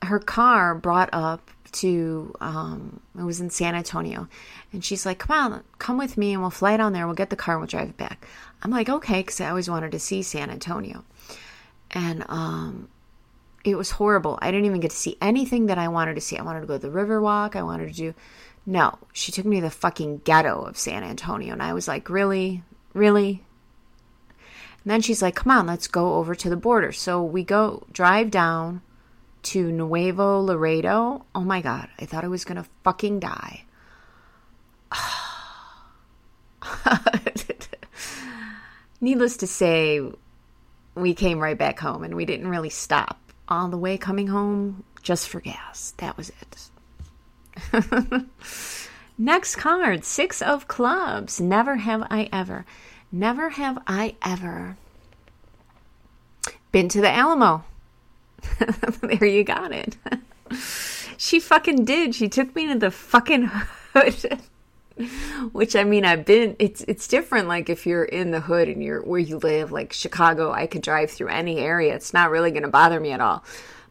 [0.03, 4.27] her car brought up to um, it was in San Antonio,
[4.73, 7.05] and she's like, "Come on, come with me, and we'll fly down there.
[7.05, 8.27] We'll get the car, and we'll drive it back."
[8.61, 11.05] I'm like, "Okay," because I always wanted to see San Antonio,
[11.91, 12.89] and um,
[13.63, 14.39] it was horrible.
[14.41, 16.37] I didn't even get to see anything that I wanted to see.
[16.37, 17.55] I wanted to go to the Riverwalk.
[17.55, 18.13] I wanted to do.
[18.65, 21.53] No, she took me to the fucking ghetto of San Antonio.
[21.53, 22.63] And I was like, really?
[22.93, 23.43] Really?
[24.83, 26.91] And then she's like, come on, let's go over to the border.
[26.91, 28.81] So we go, drive down
[29.43, 31.25] to Nuevo Laredo.
[31.35, 33.65] Oh my God, I thought I was going to fucking die.
[39.01, 40.01] Needless to say,
[40.95, 44.83] we came right back home and we didn't really stop on the way coming home
[45.01, 45.93] just for gas.
[45.97, 46.69] That was it.
[49.17, 51.41] Next card Six of Clubs.
[51.41, 52.65] Never have I ever.
[53.11, 54.77] Never have I ever
[56.71, 57.63] been to the Alamo.
[59.01, 59.97] there you got it.
[61.17, 62.15] she fucking did.
[62.15, 63.49] She took me to the fucking
[63.93, 64.39] hood.
[65.51, 66.55] Which I mean, I've been.
[66.59, 67.47] It's it's different.
[67.47, 70.81] Like if you're in the hood and you're where you live, like Chicago, I could
[70.81, 71.95] drive through any area.
[71.95, 73.43] It's not really going to bother me at all.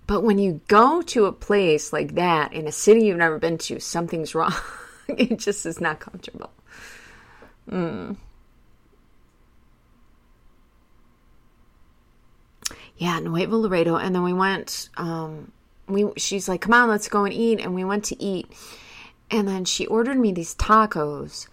[0.06, 3.58] But when you go to a place like that in a city you've never been
[3.58, 4.54] to, something's wrong.
[5.08, 6.50] it just is not comfortable.
[7.70, 8.16] Mm.
[12.96, 14.88] Yeah, Nuevo Laredo, and then we went.
[14.96, 15.52] Um,
[15.86, 18.50] we she's like, "Come on, let's go and eat," and we went to eat
[19.30, 21.48] and then she ordered me these tacos.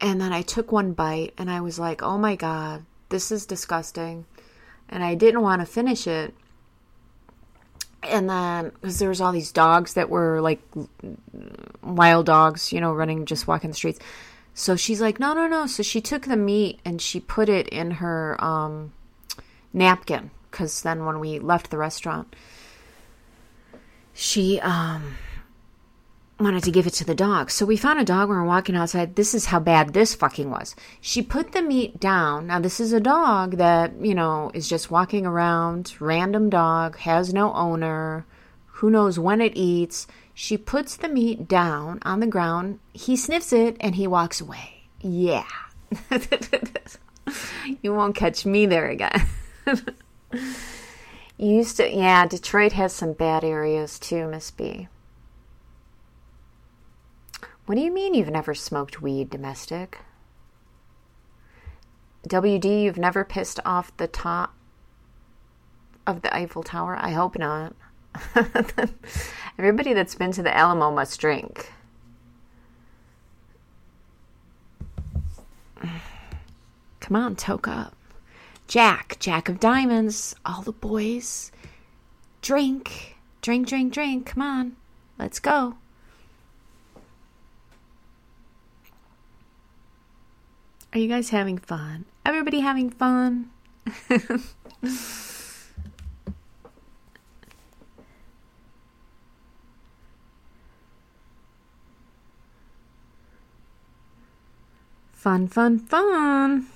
[0.00, 3.46] And then I took one bite and I was like, oh my God, this is
[3.46, 4.26] disgusting.
[4.88, 6.34] And I didn't want to finish it.
[8.02, 10.60] And then, because there was all these dogs that were like
[11.82, 13.98] wild dogs, you know, running, just walking the streets.
[14.54, 15.66] So she's like, no, no, no.
[15.66, 18.92] So she took the meat and she put it in her um,
[19.72, 20.30] napkin.
[20.50, 22.34] Because then when we left the restaurant,
[24.14, 25.16] she um,
[26.40, 27.50] wanted to give it to the dog.
[27.50, 29.16] So we found a dog when we were walking outside.
[29.16, 30.76] This is how bad this fucking was.
[31.00, 32.46] She put the meat down.
[32.46, 37.34] Now, this is a dog that, you know, is just walking around, random dog, has
[37.34, 38.24] no owner,
[38.66, 40.06] who knows when it eats.
[40.32, 42.78] She puts the meat down on the ground.
[42.92, 44.84] He sniffs it and he walks away.
[45.00, 45.44] Yeah.
[47.82, 49.26] you won't catch me there again.
[49.66, 50.44] you
[51.36, 54.86] used to, yeah, Detroit has some bad areas too, Miss B.
[57.68, 59.98] What do you mean you've never smoked weed domestic?
[62.26, 64.54] WD, you've never pissed off the top
[66.06, 66.96] of the Eiffel Tower?
[66.98, 67.76] I hope not.
[69.58, 71.70] Everybody that's been to the Alamo must drink.
[77.00, 77.94] Come on, toke up.
[78.66, 81.52] Jack, Jack of Diamonds, all the boys.
[82.40, 84.24] Drink, drink, drink, drink.
[84.24, 84.76] Come on,
[85.18, 85.76] let's go.
[90.92, 92.06] Are you guys having fun?
[92.24, 93.50] Everybody having fun?
[105.12, 106.66] fun, fun, fun.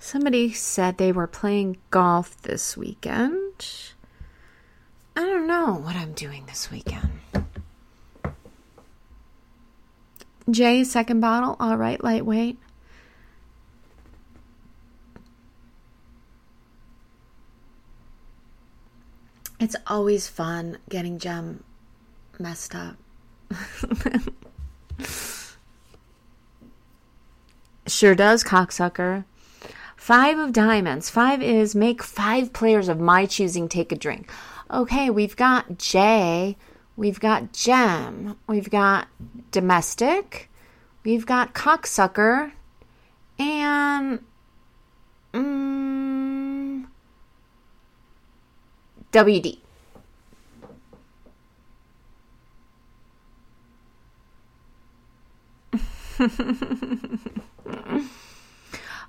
[0.00, 3.92] Somebody said they were playing golf this weekend.
[5.14, 7.20] I don't know what I'm doing this weekend.
[10.50, 11.56] Jay, second bottle.
[11.60, 12.58] All right, lightweight.
[19.60, 21.64] It's always fun getting Jem
[22.38, 22.96] messed up.
[27.86, 29.24] sure does, cocksucker.
[29.96, 31.10] Five of diamonds.
[31.10, 34.30] Five is make five players of my choosing take a drink.
[34.70, 36.56] Okay, we've got Jay
[36.98, 38.36] We've got Jem.
[38.48, 39.06] We've got
[39.52, 40.50] domestic.
[41.04, 42.50] We've got cocksucker.
[43.38, 44.24] And.
[45.32, 46.90] Um,
[49.12, 49.58] WD.
[56.18, 56.28] oh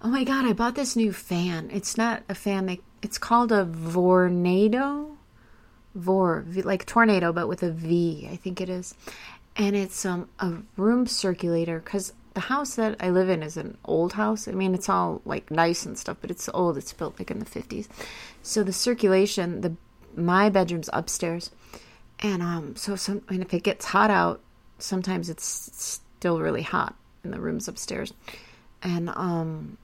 [0.04, 1.72] my god, I bought this new fan.
[1.74, 5.09] It's not a fan, it's called a Vornado.
[6.00, 8.96] Vor, like tornado, but with a V, I think it is.
[9.56, 13.78] And it's um, a room circulator because the house that I live in is an
[13.84, 14.48] old house.
[14.48, 16.78] I mean, it's all like nice and stuff, but it's old.
[16.78, 17.88] It's built like in the 50s.
[18.42, 19.76] So the circulation, the
[20.16, 21.52] my bedroom's upstairs.
[22.20, 24.42] And um so some and if it gets hot out,
[24.78, 28.14] sometimes it's still really hot in the rooms upstairs.
[28.82, 29.78] And um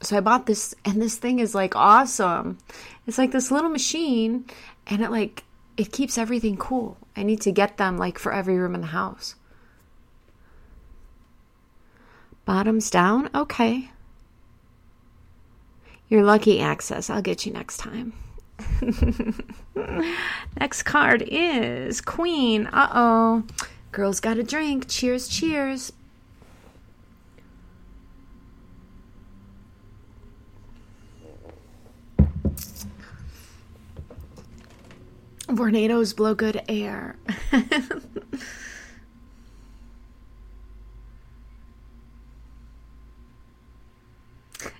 [0.00, 2.58] so I bought this and this thing is like awesome.
[3.06, 4.44] It's like this little machine
[4.88, 5.44] and it like
[5.76, 6.96] it keeps everything cool.
[7.16, 9.36] I need to get them like for every room in the house.
[12.44, 13.28] Bottoms down?
[13.34, 13.90] Okay.
[16.08, 17.10] Your lucky access.
[17.10, 18.14] I'll get you next time.
[20.58, 22.66] next card is Queen.
[22.68, 23.44] Uh oh.
[23.92, 24.86] Girls got a drink.
[24.88, 25.92] Cheers, cheers.
[35.54, 37.16] Tornadoes blow good air.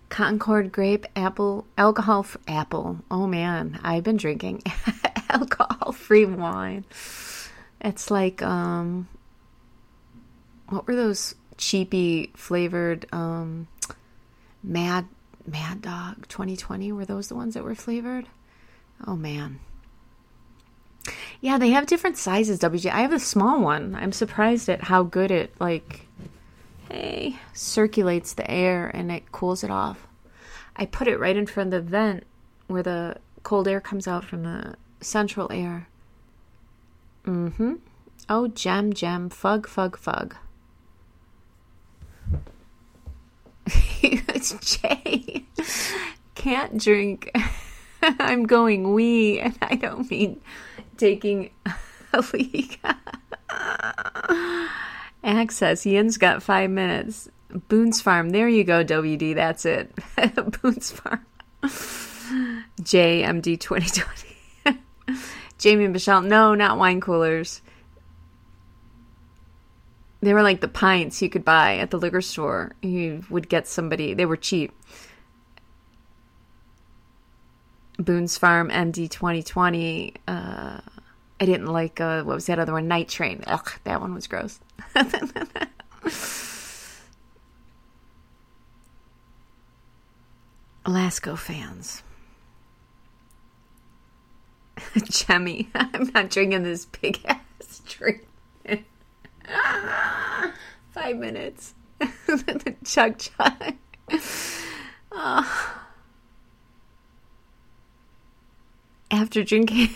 [0.08, 3.00] Concord grape apple alcohol apple.
[3.10, 4.62] Oh man, I've been drinking
[5.28, 6.84] alcohol free wine.
[7.80, 9.08] It's like um
[10.68, 13.68] what were those cheapy flavored um
[14.62, 15.06] mad
[15.46, 18.26] mad dog 2020 were those the ones that were flavored?
[19.06, 19.60] Oh man.
[21.40, 22.90] Yeah, they have different sizes, WJ.
[22.90, 23.94] I have a small one.
[23.94, 26.06] I'm surprised at how good it like
[26.90, 30.06] hey, circulates the air and it cools it off.
[30.76, 32.24] I put it right in front of the vent
[32.66, 35.88] where the cold air comes out from the central air.
[37.24, 37.74] Mm-hmm.
[38.28, 40.36] Oh, Jem, Jem, fug, fug, fug.
[44.02, 45.44] it's Jay.
[46.34, 47.30] Can't drink.
[48.02, 50.40] I'm going wee, and I don't mean
[50.98, 51.50] taking
[52.12, 52.80] a leak.
[55.24, 55.86] Access.
[55.86, 57.28] Yin's got five minutes.
[57.68, 58.30] Boone's Farm.
[58.30, 59.34] There you go, WD.
[59.34, 59.92] That's it.
[60.62, 61.24] Boone's Farm.
[62.82, 64.80] JMD 2020.
[65.58, 66.20] Jamie and Michelle.
[66.20, 67.62] No, not wine coolers.
[70.20, 72.74] They were like the pints you could buy at the liquor store.
[72.82, 74.72] You would get somebody, they were cheap.
[77.98, 80.14] Boone's Farm MD 2020.
[80.26, 80.80] Uh,
[81.40, 82.88] I didn't like, uh, what was that other one?
[82.88, 83.44] Night Train.
[83.46, 84.58] Ugh, that one was gross.
[90.86, 92.02] Alaska fans.
[95.04, 98.26] Jemmy, I'm not drinking this big ass drink.
[100.90, 101.74] Five minutes.
[102.84, 103.74] chug chug.
[105.12, 105.84] Oh.
[109.10, 109.90] After drinking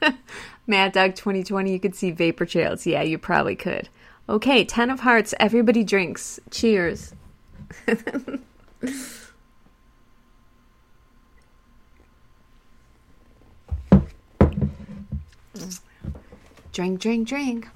[0.66, 2.86] Mad Dog 2020, you could see vapor trails.
[2.86, 3.90] Yeah, you probably could.
[4.28, 5.34] Okay, 10 of hearts.
[5.38, 6.40] Everybody drinks.
[6.50, 7.14] Cheers.
[16.72, 17.68] drink, drink, drink.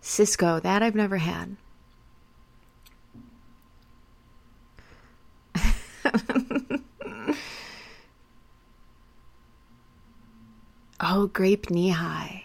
[0.00, 1.56] Cisco, that I've never had.
[11.00, 12.44] oh, grape Nehi.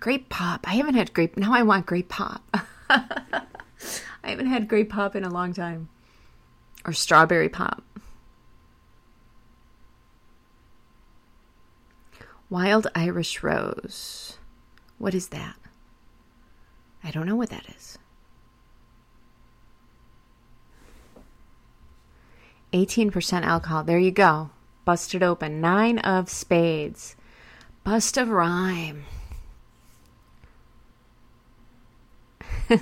[0.00, 0.68] Grape pop.
[0.68, 1.36] I haven't had grape.
[1.36, 2.42] Now I want grape pop.
[2.90, 3.42] I
[4.24, 5.88] haven't had grape pop in a long time.
[6.84, 7.82] Or strawberry pop.
[12.50, 14.38] Wild Irish Rose.
[14.98, 15.56] What is that?
[17.02, 17.98] I don't know what that is.
[22.72, 23.84] 18% alcohol.
[23.84, 24.50] There you go.
[24.84, 25.60] Busted open.
[25.60, 27.16] Nine of spades.
[27.84, 29.04] Bust of rhyme.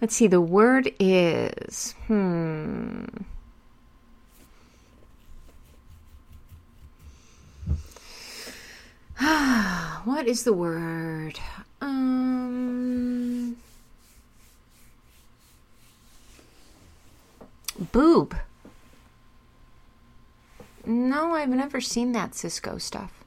[0.00, 0.26] Let's see.
[0.26, 1.94] The word is.
[2.06, 3.04] Hmm.
[10.04, 11.38] what is the word?
[11.80, 13.56] Um,
[17.92, 18.36] boob.
[20.86, 23.23] No, I've never seen that Cisco stuff.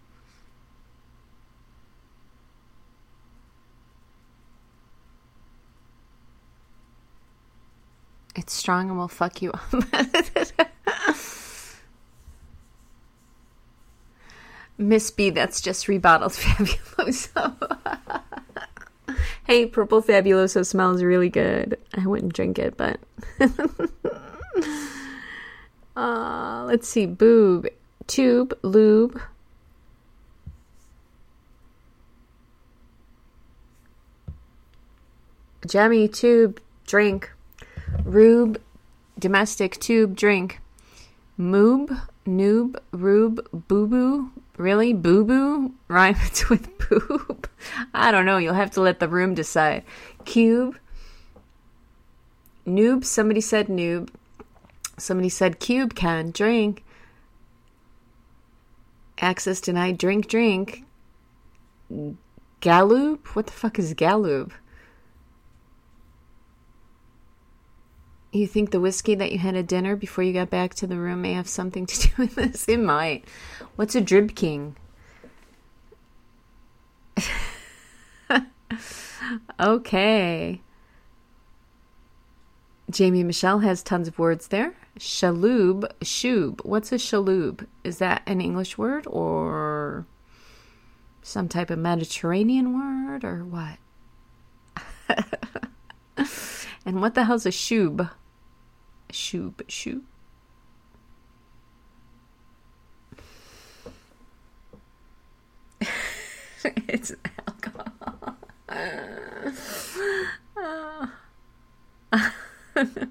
[8.38, 9.62] It's strong and will fuck you up.
[14.78, 17.56] Miss B, that's just rebottled Fabuloso.
[19.48, 21.80] hey, Purple Fabuloso smells really good.
[21.96, 23.00] I wouldn't drink it, but.
[25.96, 27.08] uh, let's see.
[27.08, 27.68] Boob,
[28.06, 29.20] tube, lube.
[35.66, 37.32] Jammy, tube, drink.
[38.04, 38.62] Rube,
[39.20, 40.60] domestic, tube, drink.
[41.40, 44.32] Moob, noob, rube, boo boo.
[44.58, 44.92] Really?
[44.92, 45.74] Boo boo?
[45.88, 47.48] Rhymes with poop?
[47.94, 48.38] I don't know.
[48.38, 49.84] You'll have to let the room decide.
[50.26, 50.78] Cube.
[52.66, 53.06] Noob.
[53.06, 54.10] Somebody said noob.
[54.98, 56.32] Somebody said cube can.
[56.32, 56.84] Drink.
[59.20, 60.00] Access denied.
[60.00, 60.84] Drink, drink.
[62.62, 63.20] Galoob?
[63.28, 64.52] What the fuck is Galoob?
[68.32, 70.98] You think the whiskey that you had at dinner before you got back to the
[70.98, 72.66] room may have something to do with this?
[72.68, 73.26] It might.
[73.76, 74.76] What's a drib king?
[79.60, 80.62] okay.
[82.90, 84.74] Jamie Michelle has tons of words there.
[84.98, 86.64] Shaloob, shoob.
[86.66, 87.68] What's a shaloob?
[87.84, 90.06] Is that an English word or
[91.22, 93.78] some type of Mediterranean word or what?
[96.88, 98.10] and what the hell's a shoob?
[99.12, 100.04] Shoob, shoob.
[106.88, 107.12] it's
[107.46, 108.38] alcohol.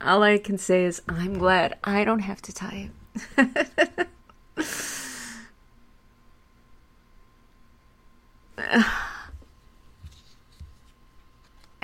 [0.00, 2.92] All I can say is, I'm glad I don't have to type.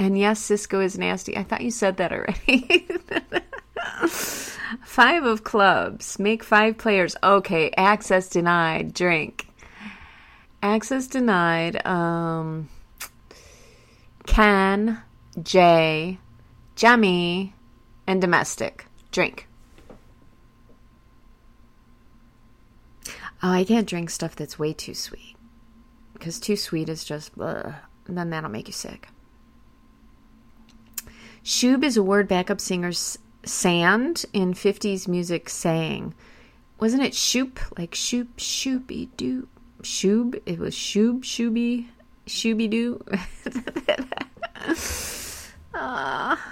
[0.04, 1.34] and yes, Cisco is nasty.
[1.34, 2.86] I thought you said that already.
[4.84, 6.18] five of clubs.
[6.18, 7.16] Make five players.
[7.22, 8.92] Okay, access denied.
[8.92, 9.48] Drink.
[10.62, 11.86] Access denied.
[11.86, 12.68] Um,
[14.26, 15.02] can,
[15.42, 16.18] J,
[16.76, 17.54] Jammy,
[18.06, 18.84] and domestic.
[19.10, 19.48] Drink.
[23.42, 25.34] Oh, I can't drink stuff that's way too sweet.
[26.12, 27.74] Because too sweet is just, and
[28.06, 29.08] then that'll make you sick.
[31.44, 36.14] Shoob is a word backup singers sand in 50s music sang.
[36.80, 37.60] Wasn't it shoop?
[37.78, 39.46] Like shoop, shoopy doo.
[39.82, 40.40] Shoob?
[40.46, 41.88] It was shoob, shooby,
[42.26, 43.04] shooby doo.
[45.74, 46.36] uh,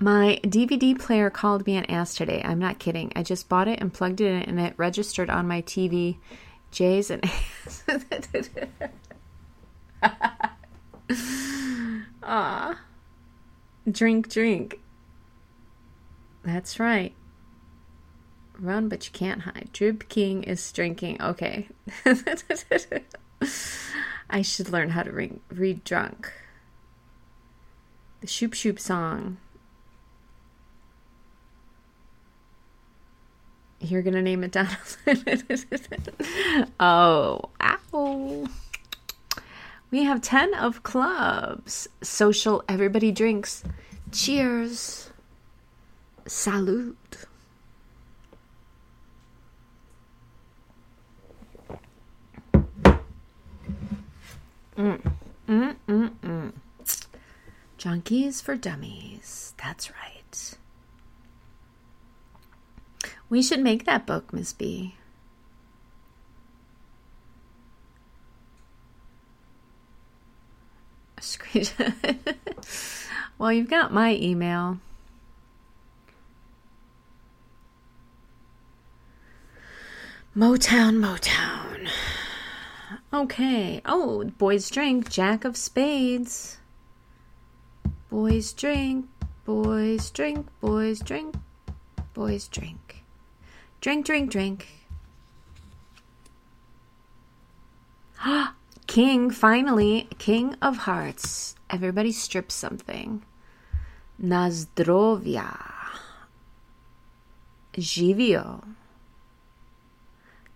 [0.00, 2.42] my DVD player called me and asked today.
[2.44, 3.12] I'm not kidding.
[3.14, 6.16] I just bought it and plugged it in, and it registered on my TV.
[6.72, 7.22] J's and
[12.26, 12.80] Ah.
[13.88, 14.80] Drink, drink.
[16.44, 17.14] That's right.
[18.58, 19.70] Run, but you can't hide.
[19.72, 21.22] Drib King is drinking.
[21.22, 21.68] Okay.
[24.30, 26.32] I should learn how to read, read drunk.
[28.22, 29.36] The Shoop Shoop song.
[33.78, 34.96] You're to name it Donald.
[36.80, 38.48] oh, ow.
[39.90, 41.88] We have 10 of clubs.
[42.02, 43.62] Social, everybody drinks.
[44.12, 45.10] Cheers.
[46.26, 47.26] Salute.
[54.76, 55.12] Mm.
[55.48, 56.52] Mm, mm, mm.
[57.78, 59.54] Junkies for Dummies.
[59.56, 60.56] That's right.
[63.28, 64.96] We should make that book, Miss B.
[71.26, 72.36] Screenshot.
[73.38, 74.78] well, you've got my email.
[80.36, 81.88] Motown, Motown.
[83.12, 83.80] Okay.
[83.84, 85.10] Oh, boys drink.
[85.10, 86.58] Jack of spades.
[88.08, 89.06] Boys drink.
[89.44, 90.46] Boys drink.
[90.60, 91.34] Boys drink.
[92.14, 93.02] Boys drink.
[93.80, 94.68] Drink, drink, drink.
[98.86, 101.56] King, finally, King of Hearts.
[101.68, 103.22] Everybody strip something.
[104.22, 105.58] Nazdrovia.
[107.74, 108.64] Živio.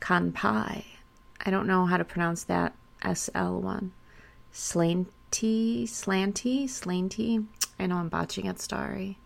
[0.00, 0.84] Kanpai.
[1.44, 3.92] I don't know how to pronounce that SL one.
[4.52, 7.46] Slanty, slanty, slanty.
[7.78, 9.18] I know I'm botching it, sorry.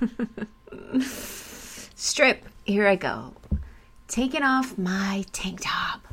[1.94, 3.34] Strip, here I go.
[4.14, 6.06] Taking off my tank top.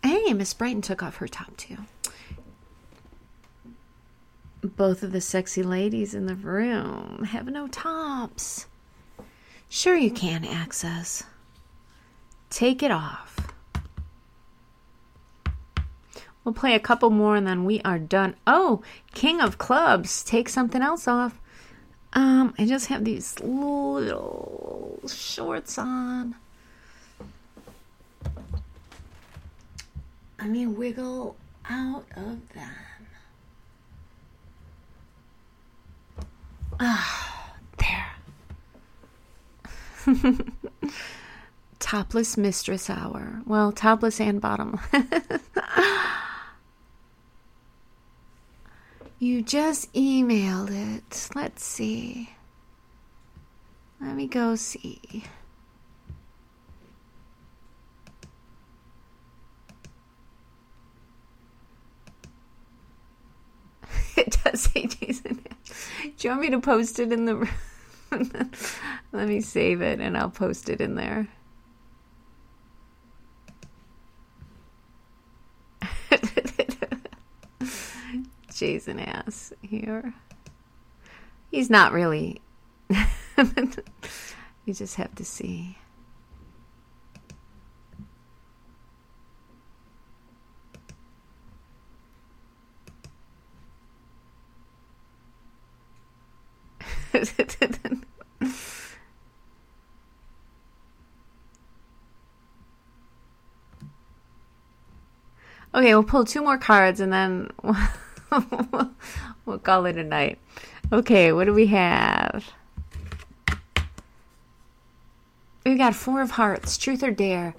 [0.00, 1.76] Hey, Miss Brighton took off her top too.
[4.62, 8.66] both of the sexy ladies in the room have no tops.
[9.68, 11.24] Sure, you can, Access.
[12.48, 13.52] Take it off.
[16.44, 18.36] We'll play a couple more and then we are done.
[18.46, 18.82] Oh,
[19.14, 20.22] King of Clubs.
[20.22, 21.40] Take something else off.
[22.12, 26.34] Um, I just have these little shorts on.
[30.40, 31.36] Let me wiggle
[31.68, 32.72] out of them.
[36.80, 38.06] Ah, there.
[41.78, 43.42] topless mistress hour.
[43.46, 44.80] Well, topless and bottom.
[49.20, 51.28] you just emailed it.
[51.34, 52.30] Let's see.
[54.00, 55.24] Let me go see.
[64.16, 65.44] it does say Jason.
[66.00, 67.46] Do you want me to post it in the?
[69.12, 71.28] Let me save it and I'll post it in there.
[78.60, 80.12] Jason ass here.
[81.50, 82.42] He's not really.
[82.90, 85.78] you just have to see.
[97.14, 97.24] okay,
[105.72, 107.48] we'll pull two more cards and then
[109.44, 110.38] we'll call it a night.
[110.92, 112.50] Okay, what do we have?
[115.64, 117.54] We got four of hearts, truth or dare.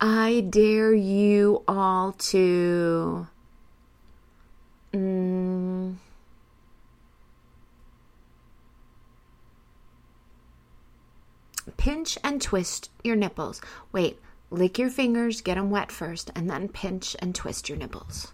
[0.00, 3.26] I dare you all to.
[4.92, 5.96] Mm,
[11.76, 13.60] pinch and twist your nipples.
[13.92, 18.32] Wait, lick your fingers, get them wet first, and then pinch and twist your nipples.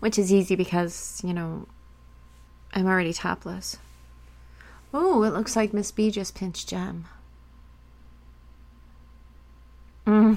[0.00, 1.66] Which is easy because, you know,
[2.72, 3.76] I'm already topless.
[4.92, 7.06] Oh, it looks like Miss B just pinched Jem.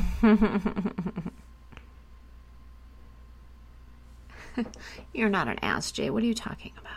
[5.14, 6.09] You're not an ass, Jay.
[6.11, 6.91] What are you talking about?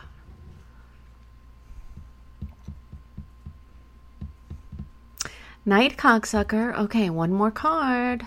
[5.64, 6.76] Night cocksucker.
[6.76, 8.26] Okay, one more card.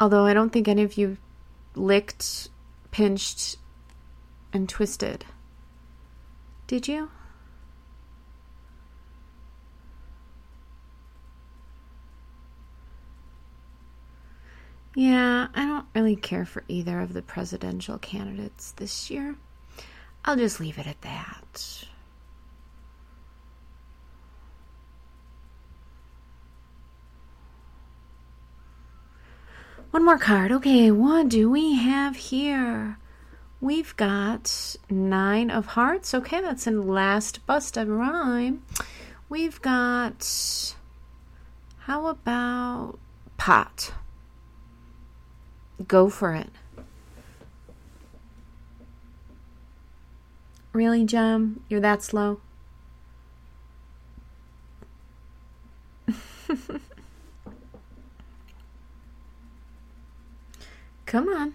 [0.00, 1.16] Although I don't think any of you
[1.74, 2.48] licked,
[2.98, 3.58] pinched,
[4.52, 5.24] and twisted.
[6.66, 7.08] Did you?
[14.96, 19.36] Yeah, I don't really care for either of the presidential candidates this year.
[20.24, 21.84] I'll just leave it at that.
[29.90, 30.52] One more card.
[30.52, 32.98] Okay, what do we have here?
[33.60, 36.12] We've got nine of hearts.
[36.12, 38.62] Okay, that's in last bust of rhyme.
[39.30, 40.74] We've got,
[41.80, 42.98] how about
[43.38, 43.94] pot?
[45.86, 46.50] Go for it.
[50.74, 51.64] Really, Jem?
[51.68, 52.40] You're that slow?
[61.08, 61.54] Come on.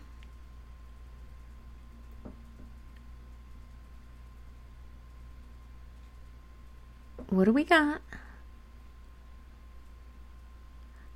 [7.30, 8.01] What do we got?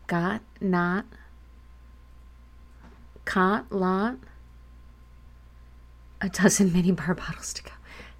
[0.05, 1.05] Got, not,
[3.25, 4.17] caught, lot,
[6.21, 7.71] a dozen mini bar bottles to go.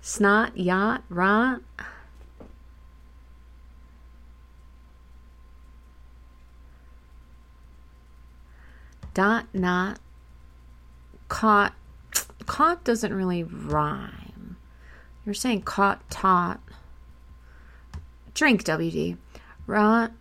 [0.01, 1.61] Snot, yacht, rot.
[9.13, 9.99] Dot, not,
[11.27, 11.73] caught
[12.45, 14.57] caught doesn't really rhyme.
[15.25, 16.61] You're saying caught taught.
[18.33, 19.17] Drink WD.
[19.65, 20.11] Rot.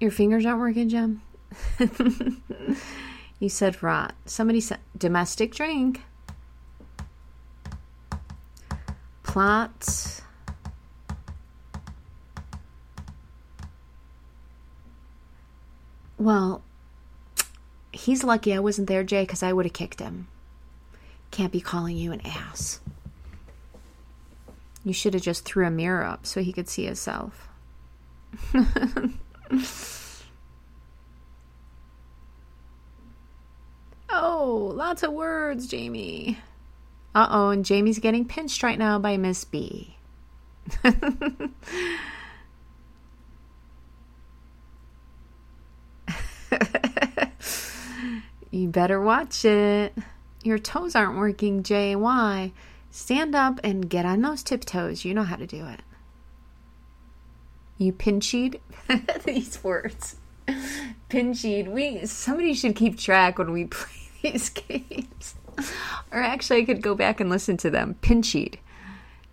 [0.00, 1.22] Your fingers aren't working, Jem.
[3.38, 4.14] you said rot.
[4.24, 6.02] Somebody said domestic drink.
[9.22, 10.22] Plot.
[16.18, 16.62] Well,
[17.96, 20.28] He's lucky I wasn't there, Jay, because I would have kicked him.
[21.30, 22.80] Can't be calling you an ass.
[24.84, 27.48] You should have just threw a mirror up so he could see himself.
[34.10, 36.38] oh, lots of words, Jamie.
[37.14, 39.96] Uh oh, and Jamie's getting pinched right now by Miss B.
[48.56, 49.92] you better watch it.
[50.42, 51.62] Your toes aren't working.
[52.00, 52.52] Why?
[52.90, 55.04] Stand up and get on those tiptoes.
[55.04, 55.80] You know how to do it.
[57.78, 58.60] You pinchied
[59.24, 60.16] these words.
[61.10, 61.70] Pinchied.
[61.70, 63.92] We somebody should keep track when we play
[64.22, 65.34] these games.
[66.10, 67.96] Or actually I could go back and listen to them.
[68.00, 68.54] Pinchied.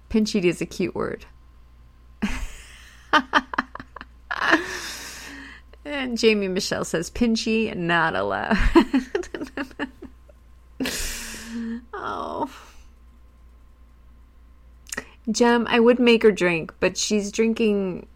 [0.10, 1.26] Pinchied is a cute word.
[5.86, 8.58] and Jamie Michelle says pinchy not allowed.
[11.94, 12.50] oh.
[15.32, 18.08] Jem, I would make her drink, but she's drinking.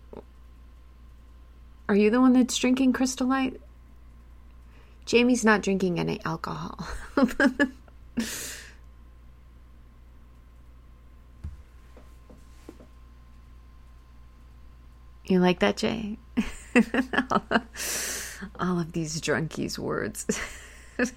[1.88, 3.62] Are you the one that's drinking Crystal Light?
[5.06, 6.86] Jamie's not drinking any alcohol.
[15.26, 16.18] you like that, Jay?
[18.60, 20.26] All of these drunkies' words.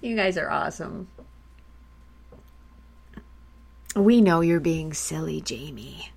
[0.00, 1.08] you guys are awesome.
[3.94, 6.12] We know you're being silly, Jamie.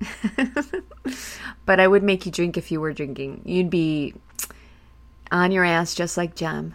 [1.66, 3.42] but I would make you drink if you were drinking.
[3.44, 4.14] You'd be
[5.30, 6.74] on your ass just like Jem.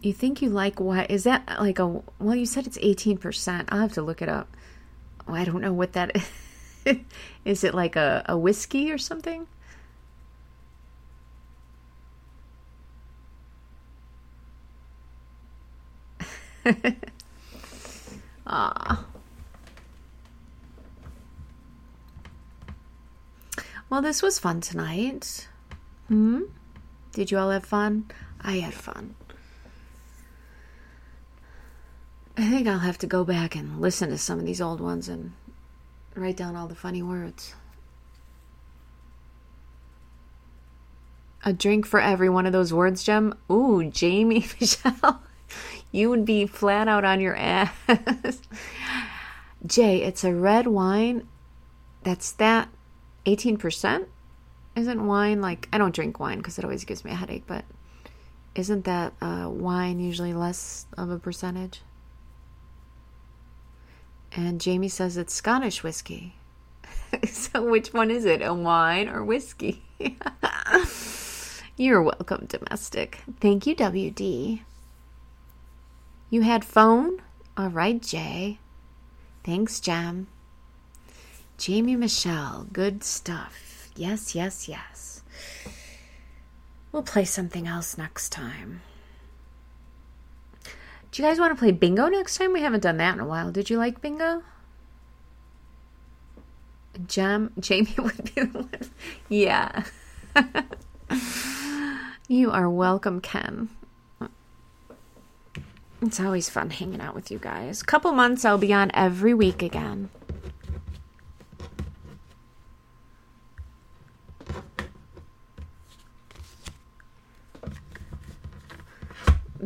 [0.00, 1.10] you think you like what?
[1.10, 2.02] Is that like a.
[2.20, 3.64] Well, you said it's 18%.
[3.68, 4.48] I'll have to look it up.
[5.26, 6.28] Oh, I don't know what that is.
[7.44, 9.46] is it like a, a whiskey or something?
[18.52, 19.04] Ah.
[23.88, 25.46] Well, this was fun tonight.
[26.08, 26.42] Hmm?
[27.12, 28.10] Did you all have fun?
[28.40, 29.14] I had fun.
[32.36, 35.08] I think I'll have to go back and listen to some of these old ones
[35.08, 35.32] and
[36.14, 37.54] write down all the funny words.
[41.44, 43.34] A drink for every one of those words, Jem.
[43.50, 45.22] Ooh, Jamie Michelle
[45.92, 47.72] you would be flat out on your ass.
[49.66, 51.26] Jay, it's a red wine.
[52.02, 52.68] That's that
[53.26, 54.06] 18%?
[54.76, 57.64] Isn't wine like I don't drink wine because it always gives me a headache, but
[58.54, 61.82] isn't that uh, wine usually less of a percentage?
[64.32, 66.36] And Jamie says it's Scottish whiskey.
[67.28, 68.42] so which one is it?
[68.42, 69.82] A wine or whiskey?
[71.76, 73.20] You're welcome, domestic.
[73.40, 74.60] Thank you, WD.
[76.28, 77.20] You had phone?
[77.56, 78.58] All right, Jay.
[79.42, 80.28] Thanks, Jem.
[81.58, 83.88] Jamie Michelle, good stuff.
[83.96, 85.22] Yes, yes, yes.
[86.92, 88.82] We'll play something else next time.
[91.12, 92.52] Do you guys want to play bingo next time?
[92.52, 93.50] We haven't done that in a while.
[93.50, 94.42] Did you like bingo?
[97.06, 98.90] Jem, Jamie would be the one.
[99.28, 99.84] Yeah.
[102.28, 103.68] you are welcome, Ken.
[106.02, 107.82] It's always fun hanging out with you guys.
[107.82, 110.08] Couple months, I'll be on every week again.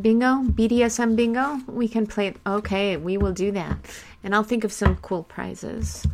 [0.01, 1.61] Bingo, BDSM bingo.
[1.67, 2.35] We can play.
[2.47, 3.79] Okay, we will do that.
[4.23, 6.07] And I'll think of some cool prizes.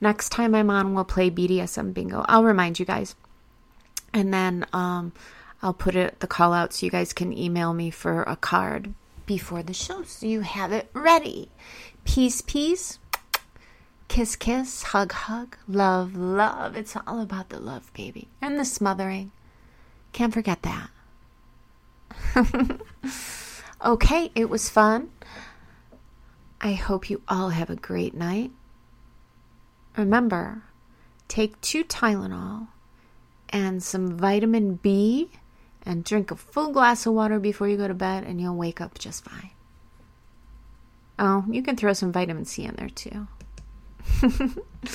[0.00, 2.24] Next time I'm on, we'll play BDSM bingo.
[2.28, 3.14] I'll remind you guys.
[4.12, 5.12] And then um,
[5.62, 8.94] I'll put it the call out so you guys can email me for a card
[9.26, 11.50] before the show so you have it ready.
[12.04, 12.98] Peace, peace.
[14.08, 16.76] Kiss, kiss, hug, hug, love, love.
[16.76, 18.28] It's all about the love, baby.
[18.40, 19.32] And the smothering.
[20.12, 20.90] Can't forget that.
[23.84, 25.10] okay, it was fun.
[26.60, 28.50] I hope you all have a great night.
[29.96, 30.62] Remember,
[31.28, 32.68] take two Tylenol
[33.50, 35.30] and some vitamin B
[35.82, 38.80] and drink a full glass of water before you go to bed, and you'll wake
[38.80, 39.50] up just fine.
[41.18, 43.28] Oh, you can throw some vitamin C in there too.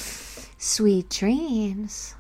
[0.57, 2.15] Sweet dreams.